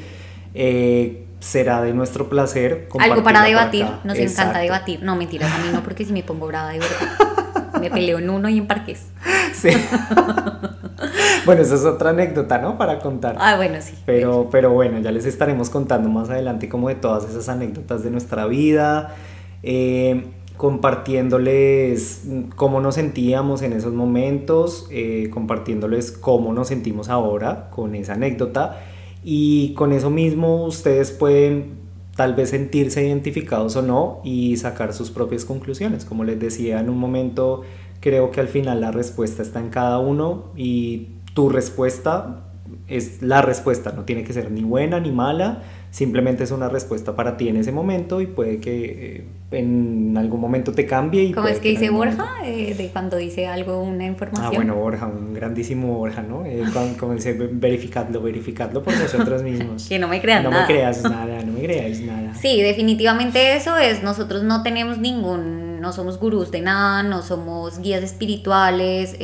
Eh, 0.54 1.26
será 1.42 1.82
de 1.82 1.94
nuestro 1.94 2.30
placer. 2.30 2.88
Algo 2.98 3.24
para 3.24 3.44
debatir, 3.44 3.86
nos 4.06 4.18
encanta 4.18 4.60
debatir. 4.60 5.04
No, 5.04 5.18
mentiras, 5.18 5.52
a 5.52 5.58
mí 5.58 5.66
no, 5.74 5.84
porque 5.84 6.06
si 6.06 6.14
me 6.14 6.24
pongo 6.24 6.48
brava 6.48 6.70
de 6.70 6.80
verdad. 6.80 7.78
me 7.82 7.92
peleo 7.92 8.20
en 8.20 8.30
uno 8.30 8.48
y 8.48 8.58
en 8.58 8.66
parques. 8.66 9.08
Sí. 9.54 9.72
bueno, 11.46 11.62
esa 11.62 11.76
es 11.76 11.84
otra 11.84 12.12
anécdota, 12.12 12.60
¿no? 12.60 12.78
Para 12.78 13.00
contar. 13.00 13.36
Ah, 13.38 13.58
bueno, 13.58 13.80
sí. 13.82 13.96
Pero, 14.06 14.48
pero 14.50 14.72
bueno, 14.72 15.00
ya 15.00 15.12
les 15.12 15.26
estaremos 15.26 15.70
contando 15.70 16.08
más 16.08 16.30
adelante 16.30 16.70
como 16.70 16.88
de 16.88 16.96
todas 16.96 17.30
esas 17.30 17.50
anécdotas 17.50 18.02
de 18.02 18.12
nuestra 18.12 18.46
vida. 18.46 19.14
Eh, 19.62 20.24
compartiéndoles 20.58 22.24
cómo 22.56 22.80
nos 22.82 22.96
sentíamos 22.96 23.62
en 23.62 23.74
esos 23.74 23.94
momentos, 23.94 24.88
eh, 24.92 25.30
compartiéndoles 25.32 26.12
cómo 26.12 26.54
nos 26.54 26.70
sentimos 26.70 27.10
ahora 27.10 27.70
con 27.72 27.96
esa 27.96 28.14
anécdota 28.14 28.82
y 29.24 29.74
con 29.74 29.92
eso 29.92 30.10
mismo 30.10 30.66
ustedes 30.66 31.12
pueden 31.12 31.86
tal 32.16 32.34
vez 32.34 32.52
sentirse 32.52 33.06
identificados 33.06 33.76
o 33.76 33.82
no 33.82 34.22
y 34.24 34.56
sacar 34.58 34.94
sus 34.94 35.12
propias 35.12 35.46
conclusiones. 35.46 36.06
Como 36.06 36.24
les 36.24 36.40
decía 36.40 36.80
en 36.80 36.90
un 36.90 36.98
momento, 36.98 37.64
creo 38.00 38.32
que 38.32 38.40
al 38.40 38.48
final 38.48 38.82
la 38.82 38.92
respuesta 38.92 39.42
está 39.42 39.60
en 39.60 39.70
cada 39.70 40.00
uno 40.00 40.52
y 40.56 41.10
tu 41.34 41.50
respuesta 41.50 42.42
es 42.88 43.22
la 43.22 43.42
respuesta, 43.42 43.92
no 43.92 44.04
tiene 44.04 44.24
que 44.24 44.34
ser 44.34 44.52
ni 44.52 44.64
buena 44.64 45.00
ni 45.00 45.12
mala, 45.12 45.64
simplemente 45.96 46.44
es 46.44 46.52
una 46.52 46.68
respuesta 46.68 47.16
para 47.16 47.38
ti 47.38 47.48
en 47.48 47.56
ese 47.56 47.72
momento 47.72 48.20
y 48.20 48.28
puede 48.28 48.60
que 48.60 49.16
eh, 49.16 49.58
en 49.58 50.18
algún 50.18 50.42
momento 50.42 50.74
te 50.74 50.86
cambie. 50.86 51.24
Y 51.24 51.32
¿Cómo 51.32 51.48
es 51.48 51.60
que, 51.60 51.70
dice 51.70 51.90
Borja? 51.90 52.34
Eh, 52.44 52.76
de 52.76 52.90
cuando 52.90 53.16
dice 53.16 53.48
algo, 53.48 53.82
una 53.82 54.06
información. 54.06 54.46
Ah, 54.46 54.52
bueno, 54.54 54.76
Borja, 54.76 55.08
un 55.08 55.34
grandísimo 55.34 55.98
Borja, 55.98 56.22
¿no? 56.22 56.46
Eh, 56.46 56.66
como 57.00 57.14
dice, 57.14 57.32
verificadlo, 57.32 58.22
verificadlo 58.22 58.84
por 58.84 58.94
nosotros 58.94 59.42
mismos. 59.44 59.88
que 59.88 59.98
no 59.98 60.10
me 60.10 60.20
creas 60.20 60.44
nada. 60.44 60.54
No 60.54 60.62
me 60.62 60.68
creas 60.68 61.02
nada, 61.02 61.44
no 61.46 61.54
me 61.54 61.62
creas 61.62 62.00
nada. 62.02 62.36
Sí, 62.36 62.62
definitivamente 62.62 63.56
eso 63.56 63.78
es, 63.78 64.04
nosotros 64.04 64.44
no 64.44 64.64
tenemos 64.64 64.98
ningún, 64.98 65.80
no 65.80 65.94
somos 65.94 66.20
gurús 66.20 66.52
de 66.52 66.60
nada, 66.60 67.04
no 67.04 67.22
somos 67.22 67.80
guías 67.80 68.04
espirituales, 68.04 69.16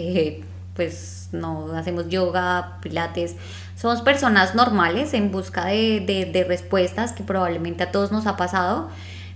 pues 0.73 1.20
no 1.31 1.73
hacemos 1.75 2.09
yoga, 2.09 2.77
pilates 2.81 3.35
somos 3.81 4.03
personas 4.03 4.53
normales 4.53 5.15
en 5.15 5.31
busca 5.31 5.65
de, 5.65 6.45
respuestas 6.47 7.13
que 7.13 7.23
probablemente 7.23 7.81
a 7.81 7.91
todos 7.91 8.11
nos 8.11 8.27
ha 8.27 8.37
pasado. 8.37 8.89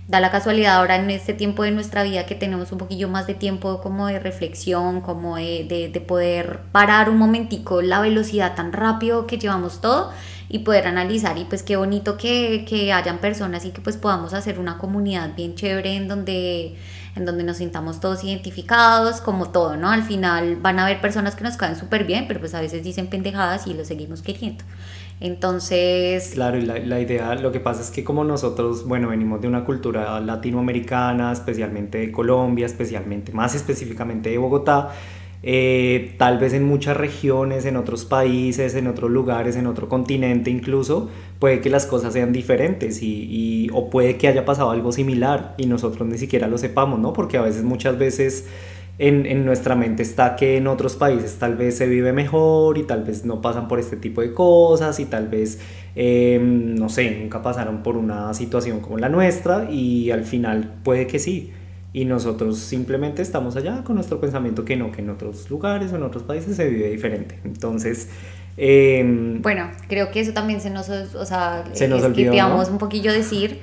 Da 0.06 0.20
la 0.20 0.30
casualidad 0.30 0.76
ahora 0.76 0.94
en 0.94 1.10
este 1.10 1.34
tiempo 1.34 1.64
de 1.64 1.72
nuestra 1.72 2.04
vida 2.04 2.26
que 2.26 2.36
tenemos 2.36 2.70
un 2.70 2.78
poquillo 2.78 3.08
más 3.08 3.26
de 3.26 3.34
tiempo 3.34 3.80
como 3.80 4.06
de 4.06 4.20
reflexión, 4.20 5.00
como 5.00 5.34
de, 5.34 5.90
de 5.92 6.00
poder 6.00 6.60
parar 6.70 7.10
un 7.10 7.18
momentico 7.18 7.82
la 7.82 8.00
velocidad 8.00 8.54
tan 8.54 8.72
rápido 8.72 9.26
que 9.26 9.36
llevamos 9.36 9.80
todo 9.80 10.12
y 10.48 10.60
poder 10.60 10.86
analizar 10.86 11.36
y 11.38 11.44
pues 11.44 11.64
qué 11.64 11.74
bonito 11.74 12.16
que, 12.16 12.64
que 12.68 12.92
hayan 12.92 13.18
personas 13.18 13.64
y 13.64 13.70
que 13.70 13.80
pues 13.80 13.96
podamos 13.96 14.32
hacer 14.32 14.60
una 14.60 14.78
comunidad 14.78 15.34
bien 15.34 15.56
chévere 15.56 15.96
en 15.96 16.06
donde 16.06 16.76
en 17.16 17.24
donde 17.24 17.42
nos 17.42 17.56
sintamos 17.56 17.98
todos 17.98 18.22
identificados, 18.22 19.20
como 19.20 19.50
todo, 19.50 19.76
¿no? 19.76 19.90
Al 19.90 20.02
final 20.02 20.56
van 20.56 20.78
a 20.78 20.84
haber 20.84 21.00
personas 21.00 21.34
que 21.34 21.44
nos 21.44 21.56
caen 21.56 21.74
súper 21.74 22.04
bien, 22.04 22.26
pero 22.28 22.40
pues 22.40 22.54
a 22.54 22.60
veces 22.60 22.84
dicen 22.84 23.08
pendejadas 23.08 23.66
y 23.66 23.74
lo 23.74 23.84
seguimos 23.84 24.22
queriendo. 24.22 24.64
Entonces... 25.18 26.32
Claro, 26.34 26.58
y 26.58 26.62
la, 26.62 26.78
la, 26.78 27.00
idea, 27.00 27.34
lo 27.34 27.50
que 27.50 27.60
pasa 27.60 27.80
es 27.80 27.90
que 27.90 28.04
como 28.04 28.22
nosotros, 28.22 28.86
bueno, 28.86 29.08
venimos 29.08 29.40
de 29.40 29.48
una 29.48 29.64
cultura 29.64 30.20
latinoamericana, 30.20 31.32
especialmente 31.32 31.98
de 31.98 32.12
Colombia, 32.12 32.66
especialmente, 32.66 33.32
más 33.32 33.54
específicamente 33.54 34.28
de 34.28 34.36
Bogotá, 34.36 34.90
eh, 35.48 36.16
tal 36.18 36.38
vez 36.38 36.54
en 36.54 36.64
muchas 36.64 36.96
regiones, 36.96 37.66
en 37.66 37.76
otros 37.76 38.04
países, 38.04 38.74
en 38.74 38.88
otros 38.88 39.12
lugares, 39.12 39.54
en 39.54 39.68
otro 39.68 39.88
continente 39.88 40.50
incluso, 40.50 41.08
puede 41.38 41.60
que 41.60 41.70
las 41.70 41.86
cosas 41.86 42.14
sean 42.14 42.32
diferentes 42.32 43.00
y, 43.00 43.28
y, 43.30 43.70
o 43.72 43.88
puede 43.88 44.16
que 44.16 44.26
haya 44.26 44.44
pasado 44.44 44.72
algo 44.72 44.90
similar 44.90 45.54
y 45.56 45.66
nosotros 45.66 46.08
ni 46.08 46.18
siquiera 46.18 46.48
lo 46.48 46.58
sepamos, 46.58 46.98
¿no? 46.98 47.12
Porque 47.12 47.36
a 47.36 47.42
veces, 47.42 47.62
muchas 47.62 47.96
veces 47.96 48.48
en, 48.98 49.24
en, 49.24 49.44
nuestra 49.44 49.76
mente 49.76 50.02
está 50.02 50.34
que 50.34 50.56
en 50.56 50.66
otros 50.66 50.96
países 50.96 51.36
tal 51.38 51.54
vez 51.54 51.76
se 51.76 51.86
vive 51.86 52.12
mejor 52.12 52.76
y 52.76 52.82
tal 52.82 53.04
vez 53.04 53.24
no 53.24 53.40
pasan 53.40 53.68
por 53.68 53.78
este 53.78 53.96
tipo 53.96 54.22
de 54.22 54.32
cosas 54.32 54.98
y 54.98 55.04
tal 55.04 55.28
vez, 55.28 55.60
eh, 55.94 56.40
no 56.42 56.88
sé, 56.88 57.18
nunca 57.20 57.40
pasaron 57.42 57.84
por 57.84 57.96
una 57.96 58.34
situación 58.34 58.80
como 58.80 58.98
la 58.98 59.08
nuestra 59.08 59.70
y 59.70 60.10
al 60.10 60.24
final 60.24 60.74
puede 60.82 61.06
que 61.06 61.20
sí. 61.20 61.52
Y 61.96 62.04
nosotros 62.04 62.58
simplemente 62.58 63.22
estamos 63.22 63.56
allá 63.56 63.82
con 63.82 63.94
nuestro 63.94 64.20
pensamiento 64.20 64.66
que 64.66 64.76
no, 64.76 64.92
que 64.92 65.00
en 65.00 65.08
otros 65.08 65.48
lugares 65.48 65.94
o 65.94 65.96
en 65.96 66.02
otros 66.02 66.24
países 66.24 66.54
se 66.54 66.68
vive 66.68 66.90
diferente. 66.90 67.38
Entonces, 67.42 68.10
eh, 68.58 69.38
bueno, 69.40 69.70
creo 69.88 70.10
que 70.10 70.20
eso 70.20 70.34
también 70.34 70.60
se 70.60 70.68
nos, 70.68 70.90
o 70.90 71.24
sea, 71.24 71.64
se 71.72 71.88
nos 71.88 72.02
olvidó, 72.02 72.34
¿no? 72.34 72.62
un 72.68 72.76
poquillo 72.76 73.10
decir. 73.14 73.60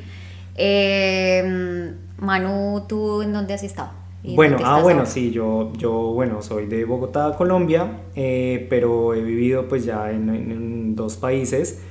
Eh, 0.56 1.94
Manu, 2.18 2.84
¿tú 2.90 3.22
en 3.22 3.34
dónde 3.34 3.54
has 3.54 3.62
estado? 3.62 3.92
Bueno, 4.24 4.58
ah, 4.64 4.80
bueno, 4.82 5.02
ahora? 5.02 5.12
sí, 5.12 5.30
yo, 5.30 5.72
yo, 5.78 5.92
bueno, 5.92 6.42
soy 6.42 6.66
de 6.66 6.86
Bogotá, 6.86 7.36
Colombia, 7.38 8.00
eh, 8.16 8.66
pero 8.68 9.14
he 9.14 9.22
vivido 9.22 9.68
pues 9.68 9.86
ya 9.86 10.10
en, 10.10 10.30
en, 10.30 10.52
en 10.52 10.96
dos 10.96 11.18
países. 11.18 11.84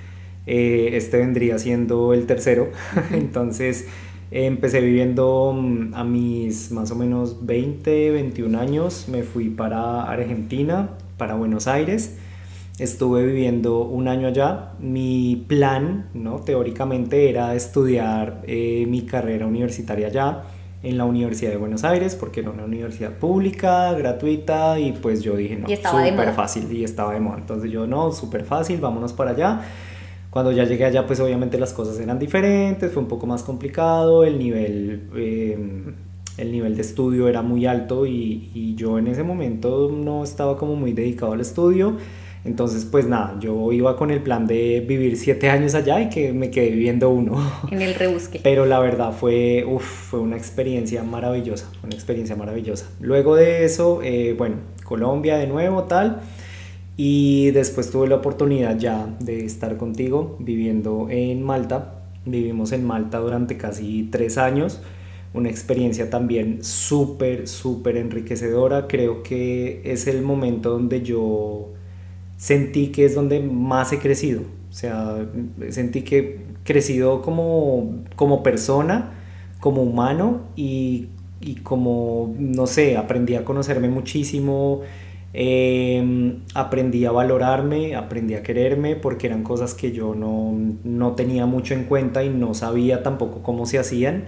Eh, 0.49 0.91
este 0.95 1.19
vendría 1.19 1.61
siendo 1.61 2.13
el 2.13 2.27
tercero, 2.27 2.73
entonces 3.13 3.87
empecé 4.33 4.81
viviendo 4.81 5.53
mm, 5.55 5.95
a 5.95 6.05
mis 6.05 6.73
más 6.73 6.91
o 6.91 6.97
menos 6.97 7.45
20, 7.45 8.11
21 8.11 8.59
años, 8.59 9.07
me 9.09 9.23
fui 9.23 9.51
para 9.51 10.05
Argentina, 10.05 10.91
para 11.19 11.35
Buenos 11.35 11.67
Aires. 11.69 12.17
Estuve 12.79 13.25
viviendo 13.27 13.83
un 13.83 14.09
año 14.09 14.29
allá. 14.29 14.73
Mi 14.81 15.45
plan, 15.47 16.09
¿no? 16.15 16.41
teóricamente, 16.41 17.29
era 17.29 17.55
estudiar 17.55 18.43
eh, 18.47 18.87
mi 18.89 19.03
carrera 19.03 19.47
universitaria 19.47 20.07
allá 20.07 20.43
en 20.83 20.99
la 20.99 21.05
Universidad 21.05 21.51
de 21.51 21.59
Buenos 21.59 21.85
Aires 21.85 22.17
porque 22.17 22.41
era 22.41 22.51
una 22.51 22.65
universidad 22.65 23.13
pública, 23.13 23.93
gratuita 23.93 24.81
y 24.81 24.93
pues 24.93 25.23
yo 25.23 25.37
dije 25.37 25.57
no, 25.57 25.69
súper 26.11 26.33
fácil 26.33 26.73
y 26.73 26.83
estaba 26.83 27.13
de 27.13 27.21
moda. 27.21 27.39
Entonces 27.39 27.71
yo 27.71 27.87
no, 27.87 28.11
súper 28.11 28.45
fácil, 28.45 28.81
vámonos 28.81 29.13
para 29.13 29.31
allá. 29.31 29.61
Cuando 30.33 30.51
ya 30.51 30.65
llegué 30.65 30.87
allá 30.87 31.07
pues 31.07 31.21
obviamente 31.21 31.59
las 31.59 31.75
cosas 31.75 32.01
eran 32.01 32.19
diferentes, 32.19 32.91
fue 32.91 33.03
un 33.03 33.09
poco 33.09 33.27
más 33.27 33.43
complicado, 33.43 34.25
el 34.25 34.39
nivel, 34.39 35.11
eh, 35.15 35.59
el 36.39 36.53
nivel 36.53 36.75
de 36.75 36.81
estudio 36.81 37.29
era 37.29 37.43
muy 37.43 37.67
alto 37.67 38.07
y, 38.07 38.51
y 38.55 38.75
yo 38.75 38.99
en 38.99 39.09
ese 39.09 39.25
momento 39.25 39.93
no 39.95 40.25
estaba 40.25 40.57
como 40.57 40.75
muy 40.75 40.95
dedicado 40.95 41.33
al 41.33 41.43
estudio. 41.43 41.99
Entonces, 42.45 42.87
pues 42.87 43.07
nada, 43.07 43.37
yo 43.41 43.71
iba 43.73 43.95
con 43.97 44.11
el 44.11 44.21
plan 44.23 44.47
de 44.47 44.81
vivir 44.81 45.19
siete 45.19 45.49
años 45.49 45.75
allá 45.75 46.01
y 46.01 46.09
que 46.09 46.33
me 46.33 46.51
quedé 46.51 46.71
viviendo 46.71 47.11
uno. 47.11 47.39
En 47.71 47.83
el 47.83 47.95
rebusque. 47.95 48.41
Pero 48.43 48.65
la 48.65 48.81
verdad 48.81 49.13
fue, 49.13 49.67
uf, 49.69 49.85
fue 49.85 50.21
una 50.21 50.37
experiencia 50.39 51.03
maravillosa, 51.05 51.71
una 51.85 51.95
experiencia 51.95 52.35
maravillosa. 52.35 52.89
Luego 53.01 53.37
de 53.37 53.65
eso, 53.65 54.01
eh, 54.03 54.35
bueno, 54.37 54.57
Colombia 54.85 55.37
de 55.37 55.47
nuevo, 55.47 55.85
tal. 55.85 56.21
Y 56.97 57.51
después 57.53 57.91
tuve 57.91 58.09
la 58.09 58.17
oportunidad 58.17 58.79
ya 58.79 59.07
de 59.19 59.45
estar 59.45 59.77
contigo 59.77 60.37
viviendo 60.39 61.09
en 61.11 61.43
Malta. 61.43 62.03
Vivimos 62.27 62.73
en 62.73 62.85
Malta 62.85 63.19
durante 63.19 63.57
casi 63.57 64.09
tres 64.11 64.39
años. 64.39 64.81
Una 65.35 65.49
experiencia 65.49 66.11
también 66.11 66.63
súper, 66.63 67.49
súper 67.49 67.97
enriquecedora. 67.97 68.87
Creo 68.87 69.23
que 69.23 69.81
es 69.85 70.07
el 70.07 70.23
momento 70.23 70.71
donde 70.71 71.03
yo 71.03 71.71
sentí 72.37 72.89
que 72.89 73.07
es 73.07 73.15
donde 73.15 73.41
más 73.41 73.93
he 73.93 73.99
crecido. 73.99 74.43
O 74.69 74.75
sea, 74.75 75.27
sentí 75.71 76.03
que 76.03 76.19
he 76.19 76.41
crecido 76.65 77.23
como, 77.23 78.03
como 78.17 78.43
persona, 78.43 79.13
como 79.61 79.83
humano 79.83 80.43
y, 80.57 81.09
y, 81.41 81.57
como, 81.57 82.35
no 82.39 82.67
sé, 82.67 82.97
aprendí 82.97 83.35
a 83.35 83.45
conocerme 83.45 83.89
muchísimo, 83.89 84.81
eh, 85.35 86.39
aprendí 86.55 87.05
a 87.05 87.13
valorarme, 87.13 87.95
aprendí 87.95 88.35
a 88.35 88.43
quererme 88.43 88.97
porque 88.97 89.27
eran 89.27 89.43
cosas 89.43 89.75
que 89.75 89.93
yo 89.93 90.15
no, 90.15 90.55
no 90.85 91.13
tenía 91.13 91.47
mucho 91.47 91.75
en 91.75 91.85
cuenta 91.85 92.23
y 92.23 92.29
no 92.29 92.55
sabía 92.55 93.03
tampoco 93.03 93.43
cómo 93.43 93.67
se 93.67 93.79
hacían. 93.79 94.25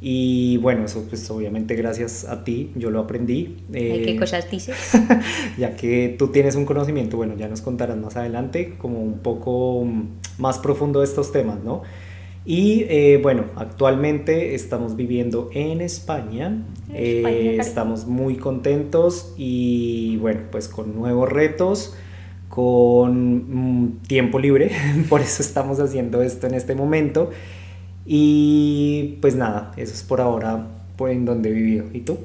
Y 0.00 0.58
bueno, 0.58 0.84
eso 0.84 1.04
pues 1.08 1.28
obviamente 1.28 1.74
gracias 1.74 2.24
a 2.24 2.44
ti 2.44 2.70
yo 2.76 2.90
lo 2.90 3.00
aprendí. 3.00 3.56
Eh, 3.72 4.02
¿Qué 4.04 4.16
cosas 4.16 4.48
dices? 4.50 4.76
ya 5.58 5.74
que 5.74 6.14
tú 6.16 6.28
tienes 6.28 6.54
un 6.54 6.64
conocimiento, 6.64 7.16
bueno, 7.16 7.34
ya 7.36 7.48
nos 7.48 7.62
contarás 7.62 7.96
más 7.96 8.16
adelante, 8.16 8.74
como 8.78 9.00
un 9.00 9.18
poco 9.18 9.86
más 10.38 10.58
profundo 10.58 11.00
de 11.00 11.06
estos 11.06 11.32
temas, 11.32 11.62
¿no? 11.64 11.82
Y 12.48 12.86
eh, 12.88 13.20
bueno, 13.22 13.44
actualmente 13.56 14.54
estamos 14.54 14.96
viviendo 14.96 15.50
en 15.52 15.82
España, 15.82 16.64
eh, 16.94 17.58
estamos 17.60 18.06
muy 18.06 18.36
contentos 18.36 19.34
y 19.36 20.16
bueno, 20.16 20.40
pues 20.50 20.66
con 20.66 20.94
nuevos 20.94 21.30
retos, 21.30 21.94
con 22.48 23.82
mm, 23.82 23.98
tiempo 24.06 24.38
libre, 24.38 24.70
por 25.10 25.20
eso 25.20 25.42
estamos 25.42 25.78
haciendo 25.78 26.22
esto 26.22 26.46
en 26.46 26.54
este 26.54 26.74
momento. 26.74 27.28
Y 28.06 29.18
pues 29.20 29.36
nada, 29.36 29.72
eso 29.76 29.92
es 29.92 30.02
por 30.02 30.22
ahora 30.22 30.68
por 30.96 31.10
en 31.10 31.26
donde 31.26 31.50
he 31.50 31.52
vivido. 31.52 31.84
¿Y 31.92 32.00
tú? 32.00 32.16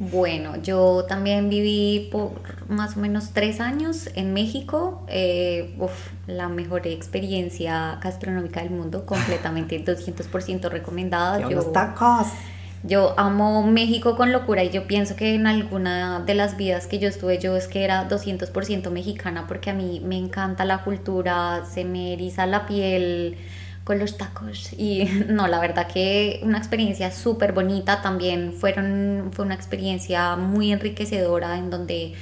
Bueno, 0.00 0.54
yo 0.62 1.04
también 1.08 1.48
viví 1.48 2.08
por 2.12 2.30
más 2.68 2.96
o 2.96 3.00
menos 3.00 3.30
tres 3.32 3.60
años 3.60 4.08
en 4.14 4.32
México. 4.32 5.04
Eh, 5.08 5.74
uf, 5.78 5.92
la 6.28 6.48
mejor 6.48 6.86
experiencia 6.86 7.98
gastronómica 8.00 8.60
del 8.60 8.70
mundo, 8.70 9.04
completamente 9.06 9.84
200% 9.84 10.68
recomendada. 10.70 11.40
Yo, 11.40 11.50
los 11.50 11.72
tacos. 11.72 12.28
Yo 12.84 13.18
amo 13.18 13.66
México 13.66 14.16
con 14.16 14.30
locura 14.30 14.62
y 14.62 14.70
yo 14.70 14.86
pienso 14.86 15.16
que 15.16 15.34
en 15.34 15.48
alguna 15.48 16.20
de 16.20 16.34
las 16.34 16.56
vidas 16.56 16.86
que 16.86 17.00
yo 17.00 17.08
estuve 17.08 17.38
yo 17.38 17.56
es 17.56 17.66
que 17.66 17.82
era 17.82 18.08
200% 18.08 18.90
mexicana 18.90 19.48
porque 19.48 19.70
a 19.70 19.74
mí 19.74 20.00
me 20.04 20.16
encanta 20.16 20.64
la 20.64 20.84
cultura, 20.84 21.64
se 21.68 21.84
me 21.84 22.12
eriza 22.12 22.46
la 22.46 22.66
piel 22.66 23.36
con 23.88 23.98
los 23.98 24.18
tacos. 24.18 24.74
Y 24.76 25.04
no, 25.28 25.48
la 25.48 25.58
verdad 25.60 25.88
que 25.88 26.40
una 26.42 26.58
experiencia 26.58 27.10
súper 27.10 27.54
bonita. 27.54 28.02
También 28.02 28.52
fueron, 28.52 29.30
fue 29.32 29.46
una 29.46 29.54
experiencia 29.54 30.36
muy 30.36 30.72
enriquecedora 30.72 31.56
en 31.56 31.70
donde 31.70 32.12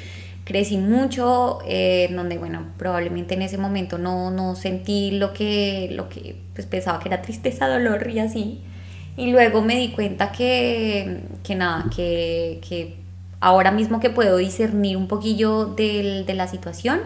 crecí 0.45 0.79
mucho, 0.79 1.59
eh, 1.67 2.09
donde 2.13 2.39
bueno, 2.39 2.69
probablemente 2.79 3.35
en 3.35 3.43
ese 3.43 3.59
momento 3.59 3.99
no, 3.99 4.31
no 4.31 4.55
sentí 4.55 5.11
lo 5.11 5.33
que, 5.33 5.89
lo 5.91 6.09
que 6.09 6.37
pues, 6.55 6.69
pensaba 6.69 7.01
que 7.01 7.09
era 7.09 7.21
tristeza, 7.21 7.67
dolor 7.67 8.09
y 8.09 8.21
así. 8.21 8.61
Y 9.17 9.33
luego 9.33 9.61
me 9.61 9.77
di 9.77 9.91
cuenta 9.91 10.31
que, 10.31 11.23
que 11.43 11.57
nada, 11.57 11.87
que, 11.95 12.61
que 12.69 12.95
ahora 13.41 13.73
mismo 13.73 13.99
que 13.99 14.11
puedo 14.11 14.37
discernir 14.37 14.97
un 14.97 15.09
poquillo 15.09 15.65
de, 15.65 16.23
de 16.25 16.35
la 16.35 16.47
situación, 16.47 17.01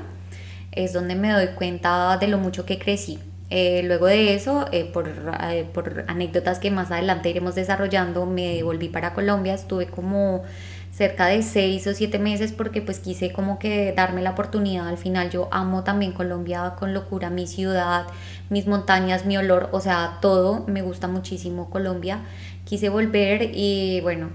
es 0.72 0.92
donde 0.92 1.14
me 1.14 1.32
doy 1.32 1.48
cuenta 1.56 2.18
de 2.18 2.28
lo 2.28 2.36
mucho 2.36 2.66
que 2.66 2.78
crecí 2.78 3.18
eh, 3.50 3.82
luego 3.84 4.06
de 4.06 4.34
eso, 4.34 4.66
eh, 4.70 4.84
por, 4.84 5.08
eh, 5.08 5.66
por, 5.74 6.04
anécdotas 6.06 6.60
que 6.60 6.70
más 6.70 6.92
adelante 6.92 7.30
iremos 7.30 7.56
desarrollando, 7.56 8.24
me 8.24 8.62
volví 8.62 8.88
para 8.88 9.12
Colombia, 9.12 9.54
estuve 9.54 9.86
como 9.86 10.44
cerca 10.92 11.26
de 11.26 11.42
seis 11.42 11.84
o 11.88 11.94
siete 11.94 12.20
meses 12.20 12.52
porque 12.52 12.80
pues 12.80 13.00
quise 13.00 13.32
como 13.32 13.58
que 13.58 13.92
darme 13.92 14.22
la 14.22 14.30
oportunidad, 14.30 14.86
al 14.88 14.98
final 14.98 15.30
yo 15.30 15.48
amo 15.50 15.82
también 15.82 16.12
Colombia 16.12 16.74
con 16.78 16.94
locura, 16.94 17.28
mi 17.28 17.48
ciudad, 17.48 18.06
mis 18.50 18.68
montañas, 18.68 19.26
mi 19.26 19.36
olor, 19.36 19.68
o 19.72 19.80
sea, 19.80 20.18
todo, 20.22 20.64
me 20.68 20.82
gusta 20.82 21.08
muchísimo 21.08 21.70
Colombia, 21.70 22.20
quise 22.64 22.88
volver 22.88 23.50
y 23.52 24.00
bueno, 24.02 24.30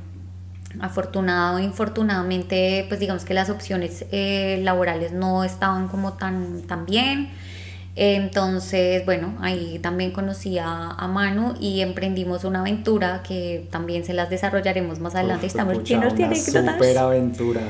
afortunado 0.82 1.60
infortunadamente 1.60 2.86
pues 2.90 3.00
digamos 3.00 3.24
que 3.24 3.34
las 3.34 3.50
opciones 3.50 4.06
laborales 4.12 5.14
no 5.14 5.46
estaban 5.46 5.88
como 5.88 6.14
tan, 6.14 6.64
tan 6.64 6.86
bien, 6.86 7.30
entonces, 7.96 9.06
bueno, 9.06 9.38
ahí 9.40 9.80
también 9.80 10.12
conocí 10.12 10.58
a, 10.60 10.92
a, 10.92 11.08
Manu 11.08 11.54
y 11.62 11.80
emprendimos 11.80 12.44
una 12.44 12.60
aventura 12.60 13.24
que 13.26 13.68
también 13.72 14.04
se 14.04 14.14
las 14.14 14.30
desarrollaremos 14.30 15.00
más 15.00 15.16
adelante. 15.16 15.46
Uf, 15.46 15.52
Estamos 15.52 15.84
llenos 15.84 16.16
de 16.16 16.26
anécdotas. 16.26 16.74
Super 16.74 16.98
aventura. 16.98 17.62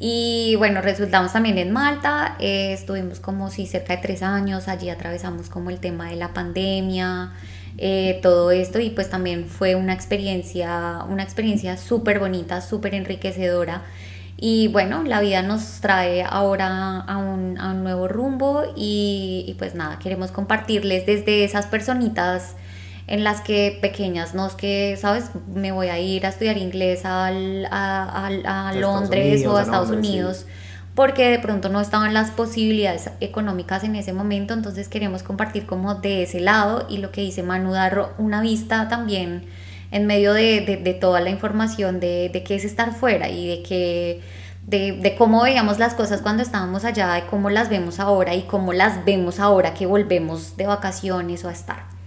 Y 0.00 0.54
bueno, 0.56 0.80
resultamos 0.80 1.32
también 1.32 1.58
en 1.58 1.72
Malta, 1.72 2.36
eh, 2.38 2.72
estuvimos 2.72 3.18
como 3.18 3.50
si 3.50 3.66
cerca 3.66 3.96
de 3.96 4.02
tres 4.02 4.22
años, 4.22 4.68
allí 4.68 4.90
atravesamos 4.90 5.48
como 5.48 5.70
el 5.70 5.80
tema 5.80 6.10
de 6.10 6.16
la 6.16 6.32
pandemia, 6.32 7.32
eh, 7.78 8.20
todo 8.22 8.52
esto 8.52 8.78
y 8.78 8.90
pues 8.90 9.10
también 9.10 9.46
fue 9.46 9.74
una 9.74 9.92
experiencia, 9.92 11.04
una 11.08 11.24
experiencia 11.24 11.76
súper 11.76 12.20
bonita, 12.20 12.60
súper 12.60 12.94
enriquecedora. 12.94 13.82
Y 14.40 14.68
bueno, 14.68 15.02
la 15.02 15.20
vida 15.20 15.42
nos 15.42 15.80
trae 15.80 16.22
ahora 16.22 17.00
a 17.00 17.16
un, 17.18 17.58
a 17.58 17.72
un 17.72 17.82
nuevo 17.82 18.06
rumbo 18.06 18.62
y, 18.76 19.44
y, 19.48 19.54
pues 19.54 19.74
nada, 19.74 19.98
queremos 19.98 20.30
compartirles 20.30 21.06
desde 21.06 21.42
esas 21.44 21.66
personitas 21.66 22.54
en 23.08 23.24
las 23.24 23.40
que 23.40 23.78
pequeñas, 23.82 24.34
no 24.34 24.46
es 24.46 24.54
que, 24.54 24.96
¿sabes? 25.00 25.30
Me 25.52 25.72
voy 25.72 25.88
a 25.88 25.98
ir 25.98 26.24
a 26.26 26.28
estudiar 26.28 26.56
inglés 26.58 27.04
al, 27.04 27.66
a, 27.70 28.28
a, 28.44 28.68
a 28.68 28.72
Londres 28.74 29.44
o 29.46 29.56
a 29.56 29.62
Estados 29.62 29.90
Unidos. 29.90 30.46
porque 30.94 31.28
de 31.30 31.38
pronto 31.38 31.68
no 31.68 31.80
estaban 31.80 32.12
las 32.12 32.30
posibilidades 32.32 33.10
económicas 33.20 33.84
en 33.84 33.94
ese 33.96 34.12
momento, 34.12 34.52
entonces 34.54 34.88
queremos 34.88 35.22
compartir 35.22 35.64
como 35.66 35.94
de 35.94 36.22
ese 36.24 36.40
lado 36.40 36.86
y 36.88 36.98
lo 36.98 37.12
que 37.12 37.20
dice 37.20 37.42
Manu, 37.44 37.72
dar 37.72 38.14
una 38.18 38.40
vista 38.40 38.88
también 38.88 39.46
en 39.90 40.06
medio 40.06 40.34
de, 40.34 40.80
de, 40.82 40.94
toda 40.94 41.20
la 41.20 41.30
información 41.30 42.00
de, 42.00 42.30
de 42.32 42.42
qué 42.42 42.56
es 42.56 42.64
estar 42.64 42.94
fuera 42.94 43.28
y 43.28 43.48
de 43.48 43.62
que 43.62 44.20
de, 44.66 44.92
de, 44.92 45.16
cómo 45.16 45.42
veíamos 45.42 45.78
las 45.78 45.94
cosas 45.94 46.20
cuando 46.20 46.42
estábamos 46.42 46.84
allá, 46.84 47.12
de 47.14 47.26
cómo 47.26 47.48
las 47.48 47.70
vemos 47.70 48.00
ahora 48.00 48.34
y 48.34 48.42
cómo 48.42 48.74
las 48.74 49.04
vemos 49.06 49.40
ahora 49.40 49.72
que 49.72 49.86
volvemos 49.86 50.58
de 50.58 50.66
vacaciones 50.66 51.42
o 51.44 51.48
a 51.48 51.52
estar. 51.52 51.98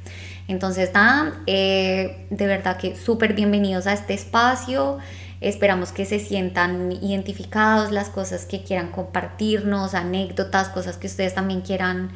Entonces, 0.48 0.94
nada, 0.94 1.42
eh, 1.48 2.28
de 2.30 2.46
verdad 2.46 2.78
que 2.78 2.96
súper 2.96 3.34
bienvenidos 3.34 3.88
a 3.88 3.94
este 3.94 4.14
espacio. 4.14 4.98
Esperamos 5.40 5.92
que 5.92 6.06
se 6.06 6.20
sientan 6.20 6.92
identificados 6.92 7.92
las 7.92 8.10
cosas 8.10 8.46
que 8.46 8.62
quieran 8.62 8.92
compartirnos, 8.92 9.96
anécdotas, 9.96 10.70
cosas 10.70 10.98
que 10.98 11.08
ustedes 11.08 11.34
también 11.34 11.62
quieran 11.62 12.12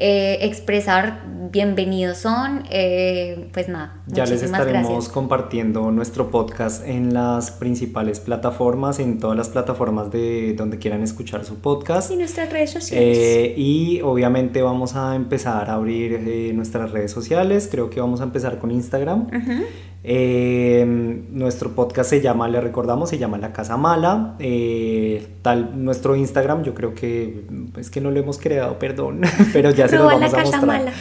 eh, 0.00 0.38
expresar, 0.46 1.20
bienvenidos 1.52 2.18
son. 2.18 2.64
Eh, 2.70 3.48
pues 3.52 3.68
nada, 3.68 4.02
ya 4.06 4.24
les 4.24 4.42
estaremos 4.42 5.08
compartiendo 5.10 5.90
nuestro 5.90 6.30
podcast 6.30 6.86
en 6.86 7.12
las 7.12 7.50
principales 7.50 8.18
plataformas, 8.18 8.98
en 8.98 9.18
todas 9.18 9.36
las 9.36 9.50
plataformas 9.50 10.10
de 10.10 10.54
donde 10.54 10.78
quieran 10.78 11.02
escuchar 11.02 11.44
su 11.44 11.56
podcast. 11.56 12.10
Y 12.10 12.16
nuestras 12.16 12.50
redes 12.50 12.70
sociales. 12.70 13.18
Eh, 13.18 13.54
y 13.56 14.00
obviamente 14.00 14.62
vamos 14.62 14.96
a 14.96 15.14
empezar 15.14 15.68
a 15.68 15.74
abrir 15.74 16.14
eh, 16.14 16.52
nuestras 16.54 16.92
redes 16.92 17.12
sociales. 17.12 17.68
Creo 17.70 17.90
que 17.90 18.00
vamos 18.00 18.22
a 18.22 18.24
empezar 18.24 18.58
con 18.58 18.70
Instagram. 18.70 19.26
Uh 19.26 19.89
eh, 20.02 21.22
nuestro 21.30 21.74
podcast 21.74 22.08
se 22.08 22.22
llama, 22.22 22.48
le 22.48 22.60
recordamos, 22.60 23.10
se 23.10 23.18
llama 23.18 23.36
La 23.38 23.52
Casa 23.52 23.76
Mala. 23.76 24.34
Eh, 24.38 25.26
tal, 25.42 25.84
nuestro 25.84 26.16
Instagram, 26.16 26.62
yo 26.62 26.74
creo 26.74 26.94
que 26.94 27.44
es 27.76 27.90
que 27.90 28.00
no 28.00 28.10
lo 28.10 28.18
hemos 28.18 28.38
creado, 28.38 28.78
perdón, 28.78 29.20
pero 29.52 29.70
ya 29.70 29.88
se 29.88 29.96
lo 29.96 30.06
vamos 30.06 30.32
a 30.32 30.38
mostrar. 30.38 30.92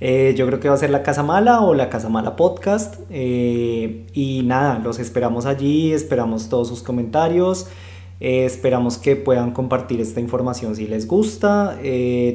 Eh, 0.00 0.34
yo 0.36 0.46
creo 0.46 0.60
que 0.60 0.68
va 0.68 0.74
a 0.74 0.78
ser 0.78 0.90
La 0.90 1.02
Casa 1.02 1.22
Mala 1.22 1.62
o 1.62 1.74
La 1.74 1.88
Casa 1.88 2.08
Mala 2.08 2.36
Podcast. 2.36 2.96
Eh, 3.08 4.06
y 4.12 4.42
nada, 4.44 4.78
los 4.80 4.98
esperamos 4.98 5.46
allí, 5.46 5.92
esperamos 5.92 6.48
todos 6.48 6.68
sus 6.68 6.82
comentarios. 6.82 7.68
Esperamos 8.20 8.98
que 8.98 9.16
puedan 9.16 9.50
compartir 9.50 10.00
esta 10.00 10.20
información 10.20 10.76
si 10.76 10.86
les 10.86 11.08
gusta. 11.08 11.76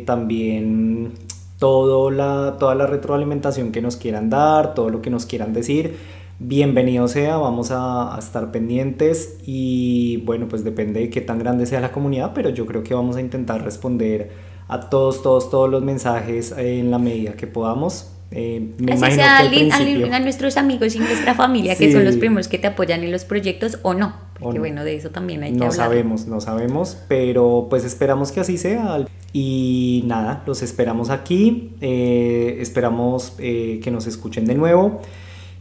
también 0.06 1.14
todo 1.60 2.12
la, 2.12 2.58
toda 2.60 2.76
la 2.76 2.86
retroalimentación 2.86 3.72
que 3.72 3.82
nos 3.82 3.98
quieran 3.98 4.30
dar, 4.30 4.74
todo 4.74 4.90
lo 4.90 5.02
que 5.02 5.10
nos 5.10 5.26
quieran 5.26 5.54
decir, 5.54 5.96
bienvenido 6.40 7.08
sea, 7.08 7.38
vamos 7.38 7.72
a, 7.72 8.16
a, 8.16 8.20
estar 8.20 8.52
pendientes 8.52 9.38
y 9.46 10.18
bueno, 10.18 10.48
pues 10.48 10.64
depende 10.64 11.00
de 11.00 11.10
qué 11.10 11.22
tan 11.22 11.40
grande 11.40 11.66
sea 11.66 11.82
la 11.82 11.92
comunidad, 11.92 12.32
pero 12.36 12.50
yo 12.50 12.66
creo 12.66 12.84
que 12.84 12.94
vamos 12.94 13.16
a 13.16 13.22
intentar 13.22 13.64
responder 13.64 14.32
a 14.68 14.90
todos, 14.90 15.22
todos, 15.24 15.50
todos 15.50 15.70
los 15.70 15.82
mensajes 15.82 16.54
en 16.58 16.92
la 16.92 17.00
medida 17.00 17.34
que 17.34 17.48
podamos. 17.48 18.12
Eh, 18.30 18.74
me 18.78 18.92
Así 18.92 19.14
sea 19.14 19.40
que 19.42 19.50
principio... 19.50 20.14
a, 20.14 20.20
nuestros 20.20 20.58
amigos 20.58 20.96
y 20.96 21.00
nuestra 21.00 21.34
familia, 21.34 21.76
sí. 21.76 21.86
que 21.86 21.94
son 21.94 22.04
los 22.04 22.18
primeros 22.18 22.50
que 22.50 22.60
te 22.60 22.68
apoyan 22.68 23.04
en 23.04 23.12
los 23.12 23.24
proyectos 23.24 23.80
o 23.84 23.94
no, 23.94 24.16
porque 24.38 24.58
o 24.58 24.62
bueno, 24.62 24.84
de 24.84 24.98
eso 24.98 25.12
también 25.12 25.44
hay 25.44 25.54
que 25.54 25.60
no 25.60 25.66
hablar. 25.66 25.78
No 25.78 25.84
sabemos, 25.86 26.28
no 26.28 26.42
sabemos, 26.42 26.98
pero 27.08 27.68
pues 27.70 27.86
esperamos 27.86 28.34
que 28.34 28.42
así 28.42 28.58
sea. 28.58 29.06
Y 29.34 30.04
nada, 30.06 30.44
los 30.46 30.62
esperamos 30.64 31.10
aquí, 31.10 31.74
eh, 31.82 32.58
esperamos 32.60 33.34
eh, 33.40 33.80
que 33.84 33.92
nos 33.92 34.08
escuchen 34.08 34.46
de 34.46 34.56
nuevo 34.56 35.02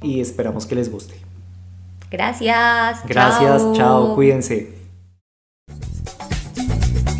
y 0.02 0.20
esperamos 0.20 0.66
que 0.66 0.74
les 0.74 0.90
guste. 0.90 1.14
Gracias. 2.10 3.00
Gracias, 3.06 3.62
chao, 3.62 3.74
chao 3.74 4.14
cuídense. 4.14 4.74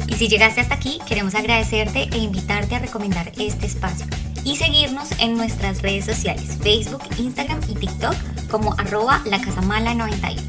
Y 0.06 0.14
si 0.14 0.28
llegaste 0.28 0.61
hasta 0.61 0.74
aquí, 0.74 0.98
queremos 1.06 1.35
agradecerte 1.35 2.09
e 2.12 2.18
invitarte 2.18 2.76
a 2.76 2.78
recomendar 2.78 3.32
este 3.38 3.66
espacio 3.66 4.06
y 4.44 4.56
seguirnos 4.56 5.11
en 5.18 5.37
nuestras 5.37 5.82
redes 5.82 6.04
sociales, 6.04 6.56
Facebook, 6.62 7.02
Instagram 7.18 7.61
y 7.68 7.74
TikTok 7.74 8.14
como 8.48 8.74
arroba 8.78 9.20
lacasamala91. 9.24 10.40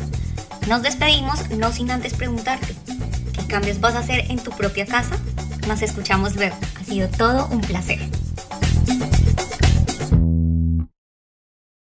Nos 0.68 0.84
despedimos 0.84 1.50
no 1.50 1.72
sin 1.72 1.90
antes 1.90 2.14
preguntarte, 2.14 2.76
¿qué 3.34 3.48
cambios 3.48 3.80
vas 3.80 3.96
a 3.96 4.00
hacer 4.00 4.30
en 4.30 4.38
tu 4.38 4.52
propia 4.52 4.86
casa? 4.86 5.18
Nos 5.68 5.82
escuchamos 5.82 6.36
luego. 6.36 6.56
Ha 6.80 6.84
sido 6.86 7.10
todo 7.10 7.48
un 7.48 7.60
placer. 7.60 8.00